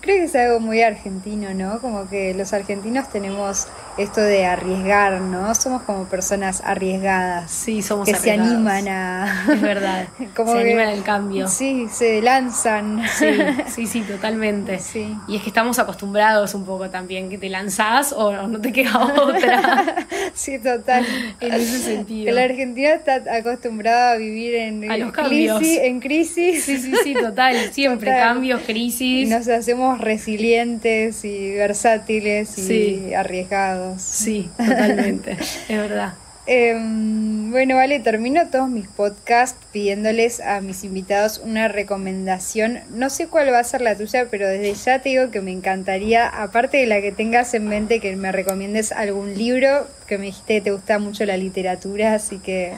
Creo 0.01 0.17
que 0.17 0.23
es 0.23 0.35
algo 0.35 0.59
muy 0.59 0.81
argentino, 0.81 1.53
¿no? 1.53 1.79
Como 1.81 2.07
que 2.09 2.33
los 2.33 2.53
argentinos 2.53 3.09
tenemos 3.09 3.67
esto 3.97 4.21
de 4.21 4.45
arriesgar, 4.45 5.19
¿no? 5.19 5.53
Somos 5.55 5.81
como 5.83 6.05
personas 6.05 6.61
arriesgadas. 6.63 7.51
Sí, 7.51 7.81
somos 7.81 8.07
Que 8.07 8.15
se 8.15 8.31
animan 8.31 8.87
a... 8.87 9.45
Es 9.53 9.61
verdad, 9.61 10.07
como 10.35 10.53
se 10.53 10.61
animan 10.61 10.87
al 10.87 11.03
cambio. 11.03 11.47
Sí, 11.47 11.87
se 11.91 12.21
lanzan. 12.21 13.03
Sí, 13.17 13.27
sí, 13.67 13.87
sí, 13.87 14.01
totalmente. 14.01 14.79
Sí. 14.79 15.13
Y 15.27 15.35
es 15.35 15.41
que 15.41 15.49
estamos 15.49 15.79
acostumbrados 15.79 16.53
un 16.53 16.65
poco 16.65 16.89
también, 16.89 17.29
que 17.29 17.37
te 17.37 17.49
lanzás 17.49 18.13
o 18.13 18.47
no 18.47 18.61
te 18.61 18.71
queda 18.71 18.97
otra. 19.21 20.07
sí, 20.33 20.59
total. 20.59 21.05
En 21.41 21.53
ese 21.53 21.79
sentido. 21.79 22.29
El 22.29 22.37
argentino 22.37 22.89
está 22.89 23.21
acostumbrado 23.35 24.13
a 24.13 24.15
vivir 24.15 24.55
en... 24.55 24.89
A 24.89 24.97
los 24.97 25.13
en 25.17 25.99
crisis. 25.99 26.63
Sí, 26.63 26.77
sí, 26.77 26.93
sí, 27.03 27.13
total. 27.13 27.55
Siempre 27.73 28.11
cambios, 28.11 28.61
crisis. 28.61 29.27
Y 29.27 29.29
nos 29.29 29.47
hacemos 29.47 29.88
resilientes 29.97 31.25
y 31.25 31.51
versátiles 31.53 32.57
y 32.69 33.13
arriesgados. 33.13 34.01
Sí, 34.01 34.49
totalmente. 34.57 35.31
es 35.33 35.67
verdad. 35.67 36.13
Em, 36.51 37.51
bueno, 37.51 37.75
vale, 37.75 37.99
termino 37.99 38.49
todos 38.49 38.69
mis 38.69 38.87
podcasts 38.87 39.63
pidiéndoles 39.71 40.39
a 40.39 40.61
mis 40.61 40.83
invitados 40.83 41.39
una 41.43 41.67
recomendación. 41.67 42.79
No 42.89 43.11
sé 43.11 43.27
cuál 43.27 43.53
va 43.53 43.59
a 43.59 43.63
ser 43.63 43.81
la 43.81 43.95
tuya, 43.95 44.29
pero 44.31 44.47
desde 44.47 44.73
ya 44.73 44.99
te 44.99 45.09
digo 45.09 45.29
que 45.29 45.41
me 45.41 45.51
encantaría, 45.51 46.27
aparte 46.27 46.77
de 46.77 46.87
la 46.87 47.01
que 47.01 47.11
tengas 47.11 47.53
en 47.53 47.67
mente, 47.67 47.99
que 47.99 48.15
me 48.15 48.31
recomiendes 48.31 48.91
algún 48.91 49.37
libro, 49.37 49.87
que 50.07 50.17
me 50.17 50.25
dijiste 50.25 50.55
que 50.55 50.61
te 50.61 50.71
gusta 50.71 50.97
mucho 50.97 51.23
la 51.23 51.37
literatura, 51.37 52.15
así 52.15 52.39
que 52.39 52.73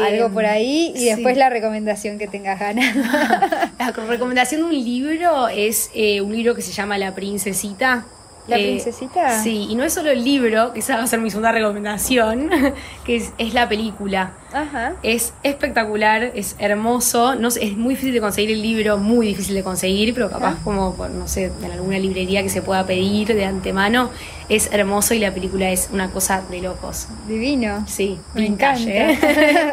algo 0.00 0.30
por 0.30 0.46
ahí 0.46 0.92
y 0.96 1.06
después 1.06 1.36
la 1.36 1.50
recomendación 1.50 2.18
que 2.18 2.28
tengas 2.28 2.58
ganas. 2.58 2.94
la 3.78 3.92
recomendación 3.92 4.62
de 4.62 4.66
un 4.66 4.84
libro 4.84 5.48
es 5.48 5.90
eh, 5.94 6.20
un 6.20 6.34
libro 6.34 6.54
que 6.54 6.62
se 6.62 6.72
llama 6.72 6.98
La 6.98 7.14
Princesita 7.14 8.06
¿La 8.48 8.58
eh, 8.58 8.64
princesita? 8.64 9.42
Sí, 9.42 9.68
y 9.70 9.74
no 9.76 9.84
es 9.84 9.92
solo 9.92 10.10
el 10.10 10.24
libro, 10.24 10.72
que 10.72 10.80
esa 10.80 10.96
va 10.96 11.04
a 11.04 11.06
ser 11.06 11.20
mi 11.20 11.30
segunda 11.30 11.52
recomendación, 11.52 12.50
que 13.04 13.16
es, 13.16 13.32
es 13.38 13.54
la 13.54 13.68
película. 13.68 14.32
Ajá. 14.52 14.94
Es 15.02 15.32
espectacular, 15.42 16.32
es 16.34 16.56
hermoso, 16.58 17.36
no 17.36 17.48
es 17.48 17.76
muy 17.76 17.94
difícil 17.94 18.12
de 18.14 18.20
conseguir 18.20 18.50
el 18.50 18.62
libro, 18.62 18.98
muy 18.98 19.28
difícil 19.28 19.54
de 19.54 19.62
conseguir, 19.62 20.12
pero 20.12 20.28
capaz 20.28 20.56
como, 20.62 20.94
por, 20.94 21.10
no 21.10 21.28
sé, 21.28 21.52
en 21.62 21.70
alguna 21.70 21.98
librería 21.98 22.42
que 22.42 22.48
se 22.48 22.62
pueda 22.62 22.84
pedir 22.84 23.28
de 23.28 23.44
antemano, 23.44 24.10
es 24.48 24.70
hermoso 24.72 25.14
y 25.14 25.20
la 25.20 25.32
película 25.32 25.70
es 25.70 25.88
una 25.92 26.10
cosa 26.10 26.42
de 26.50 26.60
locos. 26.60 27.06
Divino. 27.26 27.84
Sí, 27.86 28.18
me 28.34 28.46
encanta. 28.46 28.90
¿eh? 28.90 29.18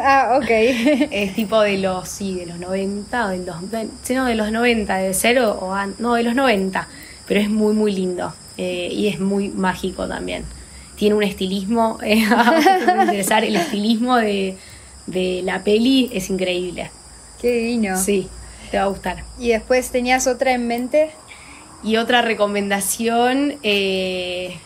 ah, 0.02 0.38
ok. 0.40 0.50
Es 1.10 1.34
tipo 1.34 1.60
de 1.60 1.78
los, 1.78 2.08
sí, 2.08 2.36
de 2.36 2.46
los 2.46 2.58
90 2.58 3.26
o 3.26 3.28
del 3.28 3.44
dos, 3.44 3.56
no, 4.10 4.24
de 4.24 4.34
los 4.34 4.50
90 4.52 4.96
debe 4.96 5.14
ser, 5.14 5.40
o, 5.40 5.52
o 5.52 5.76
no, 5.98 6.14
de 6.14 6.22
los 6.22 6.34
90, 6.34 6.88
pero 7.26 7.40
es 7.40 7.50
muy, 7.50 7.74
muy 7.74 7.92
lindo. 7.92 8.32
Eh, 8.60 8.90
y 8.92 9.08
es 9.08 9.18
muy 9.18 9.48
mágico 9.48 10.06
también. 10.06 10.44
Tiene 10.94 11.14
un 11.14 11.22
estilismo, 11.22 11.98
eh, 12.04 12.26
interesar, 13.00 13.42
el 13.42 13.56
estilismo 13.56 14.16
de, 14.16 14.58
la 15.06 15.64
peli 15.64 16.10
es 16.12 16.28
increíble. 16.28 16.90
Qué 17.40 17.52
divino. 17.52 17.96
Sí, 17.96 18.28
te 18.70 18.76
va 18.76 18.82
a 18.82 18.86
gustar. 18.88 19.24
¿Y 19.38 19.48
después 19.48 19.90
tenías 19.90 20.26
otra 20.26 20.52
en 20.52 20.66
mente? 20.66 21.10
Y 21.82 21.96
otra 21.96 22.20
recomendación... 22.20 23.54
Eh, 23.62 24.58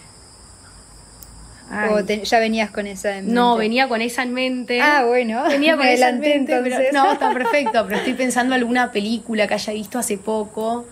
¿O 1.90 2.00
ya 2.00 2.38
venías 2.40 2.70
con 2.70 2.87
esa 2.87 3.11
en 3.11 3.26
mente? 3.26 3.33
No, 3.33 3.57
venía 3.57 3.88
con 3.88 4.02
esa 4.02 4.22
en 4.24 4.33
mente. 4.33 4.80
Ah, 4.80 5.04
bueno. 5.07 5.44
Venía 5.48 5.76
con 5.76 5.87
esa 5.87 6.09
en 6.09 6.20
mente, 6.20 6.61
pero 6.62 6.78
no, 6.92 7.12
está 7.12 7.33
perfecto, 7.33 7.85
pero 7.87 7.98
estoy 7.98 8.14
pensando 8.14 8.54
en 8.54 8.61
alguna 8.61 8.92
película 8.92 9.46
que 9.46 9.54
haya 9.54 9.72
visto 9.72 9.98
hace 9.98 10.18
poco 10.18 10.85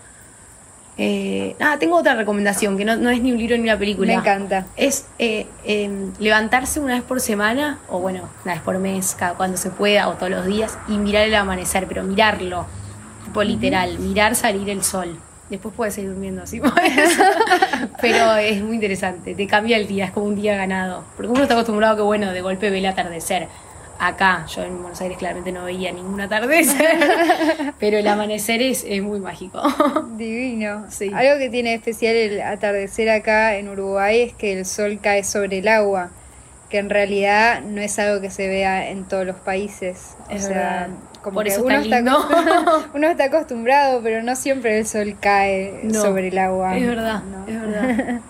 eh, 0.97 1.55
ah, 1.59 1.77
tengo 1.79 1.97
otra 1.97 2.15
recomendación, 2.15 2.77
que 2.77 2.85
no, 2.85 3.09
es 3.09 3.21
ni 3.21 3.31
un 3.31 3.37
libro 3.37 3.57
ni 3.57 3.63
una 3.63 3.77
película. 3.77 4.13
Me 4.13 4.19
encanta. 4.19 4.67
Es 4.75 5.07
eh, 5.17 5.47
em, 5.63 6.11
levantarse 6.19 6.79
una 6.79 6.93
vez 6.95 7.03
por 7.03 7.19
semana, 7.19 7.79
o 7.89 7.99
bueno, 7.99 8.29
una 8.45 8.53
vez 8.53 8.63
por 8.63 8.77
mes, 8.79 9.15
cada 9.17 9.33
cuando 9.33 9.57
se 9.57 9.69
pueda, 9.69 10.07
o 10.09 10.13
todos 10.13 10.31
los 10.31 10.45
días, 10.45 10.77
y 10.87 10.97
mirar 10.97 11.23
el 11.23 11.35
amanecer, 11.35 11.87
pero 11.87 12.03
mirarlo, 12.03 12.67
tipo 13.25 13.43
literal, 13.43 13.97
mirar 13.99 14.35
salir 14.35 14.69
el 14.69 14.83
sol. 14.83 15.17
Después 15.49 15.73
puedes 15.75 15.93
seguir 15.93 16.11
durmiendo 16.11 16.43
así, 16.43 16.61
pero 18.01 18.35
es 18.35 18.61
muy 18.63 18.75
interesante, 18.75 19.35
te 19.35 19.45
cambia 19.45 19.77
el 19.77 19.87
día, 19.87 20.05
es 20.05 20.11
como 20.11 20.27
un 20.27 20.35
día 20.35 20.55
ganado. 20.55 21.03
Porque 21.15 21.31
uno 21.31 21.41
está 21.43 21.53
acostumbrado 21.53 21.95
que, 21.95 22.01
bueno, 22.01 22.31
de 22.31 22.41
golpe 22.41 22.69
ve 22.69 22.79
el 22.79 22.85
atardecer 22.85 23.49
acá, 23.99 24.45
yo 24.47 24.63
en 24.63 24.81
Buenos 24.81 24.99
Aires 25.01 25.17
claramente 25.17 25.51
no 25.51 25.65
veía 25.65 25.91
ningún 25.91 26.19
atardecer, 26.19 27.73
pero 27.79 27.97
el 27.97 28.07
amanecer 28.07 28.61
es, 28.61 28.85
muy 29.01 29.19
mágico. 29.19 29.61
Divino. 30.17 30.85
Sí. 30.89 31.11
Algo 31.13 31.39
que 31.39 31.49
tiene 31.49 31.73
especial 31.73 32.15
el 32.15 32.41
atardecer 32.41 33.09
acá 33.09 33.55
en 33.55 33.69
Uruguay 33.69 34.21
es 34.21 34.33
que 34.33 34.53
el 34.53 34.65
sol 34.65 34.99
cae 35.01 35.23
sobre 35.23 35.59
el 35.59 35.67
agua, 35.67 36.11
que 36.69 36.79
en 36.79 36.89
realidad 36.89 37.61
no 37.61 37.81
es 37.81 37.97
algo 37.99 38.21
que 38.21 38.29
se 38.29 38.47
vea 38.47 38.89
en 38.89 39.05
todos 39.05 39.25
los 39.25 39.37
países. 39.37 40.15
o 40.29 40.37
sea, 40.37 40.89
como 41.21 41.41
que 41.41 41.57
uno, 41.57 41.75
está 41.75 42.03
uno 42.93 43.07
está 43.07 43.25
acostumbrado, 43.25 44.01
pero 44.03 44.21
no 44.21 44.35
siempre 44.35 44.79
el 44.79 44.85
sol 44.85 45.15
cae 45.19 45.89
sobre 45.93 46.27
el 46.27 46.37
agua. 46.37 46.77
Es 46.77 46.85
verdad, 46.85 47.23
es 47.47 47.61
verdad. 47.61 48.21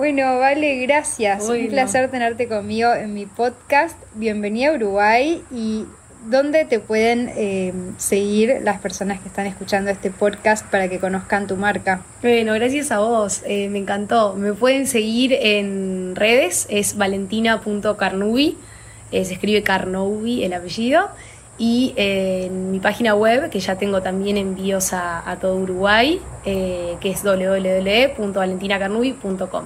Bueno, 0.00 0.38
vale, 0.38 0.80
gracias. 0.86 1.46
Un 1.46 1.68
placer 1.68 2.10
tenerte 2.10 2.48
conmigo 2.48 2.90
en 2.94 3.12
mi 3.12 3.26
podcast. 3.26 3.98
Bienvenida 4.14 4.70
a 4.70 4.76
Uruguay 4.76 5.42
y 5.50 5.84
¿dónde 6.24 6.64
te 6.64 6.80
pueden 6.80 7.30
eh, 7.36 7.74
seguir 7.98 8.60
las 8.62 8.80
personas 8.80 9.20
que 9.20 9.28
están 9.28 9.46
escuchando 9.46 9.90
este 9.90 10.10
podcast 10.10 10.64
para 10.70 10.88
que 10.88 10.98
conozcan 10.98 11.46
tu 11.46 11.56
marca? 11.56 12.00
Bueno, 12.22 12.54
gracias 12.54 12.90
a 12.92 13.00
vos, 13.00 13.42
eh, 13.44 13.68
me 13.68 13.76
encantó. 13.76 14.36
Me 14.36 14.54
pueden 14.54 14.86
seguir 14.86 15.34
en 15.34 16.16
redes, 16.16 16.66
es 16.70 16.96
valentina.carnubi, 16.96 18.56
eh, 19.12 19.24
se 19.26 19.34
escribe 19.34 19.62
Carnovi 19.62 20.44
el 20.44 20.54
apellido, 20.54 21.10
y 21.58 21.92
en 21.96 22.70
mi 22.70 22.80
página 22.80 23.14
web, 23.14 23.50
que 23.50 23.60
ya 23.60 23.76
tengo 23.76 24.00
también 24.00 24.38
envíos 24.38 24.94
a, 24.94 25.30
a 25.30 25.36
todo 25.36 25.56
Uruguay, 25.56 26.18
que 26.42 26.96
es 27.02 27.22
www.valentinacarnubi.com. 27.22 29.64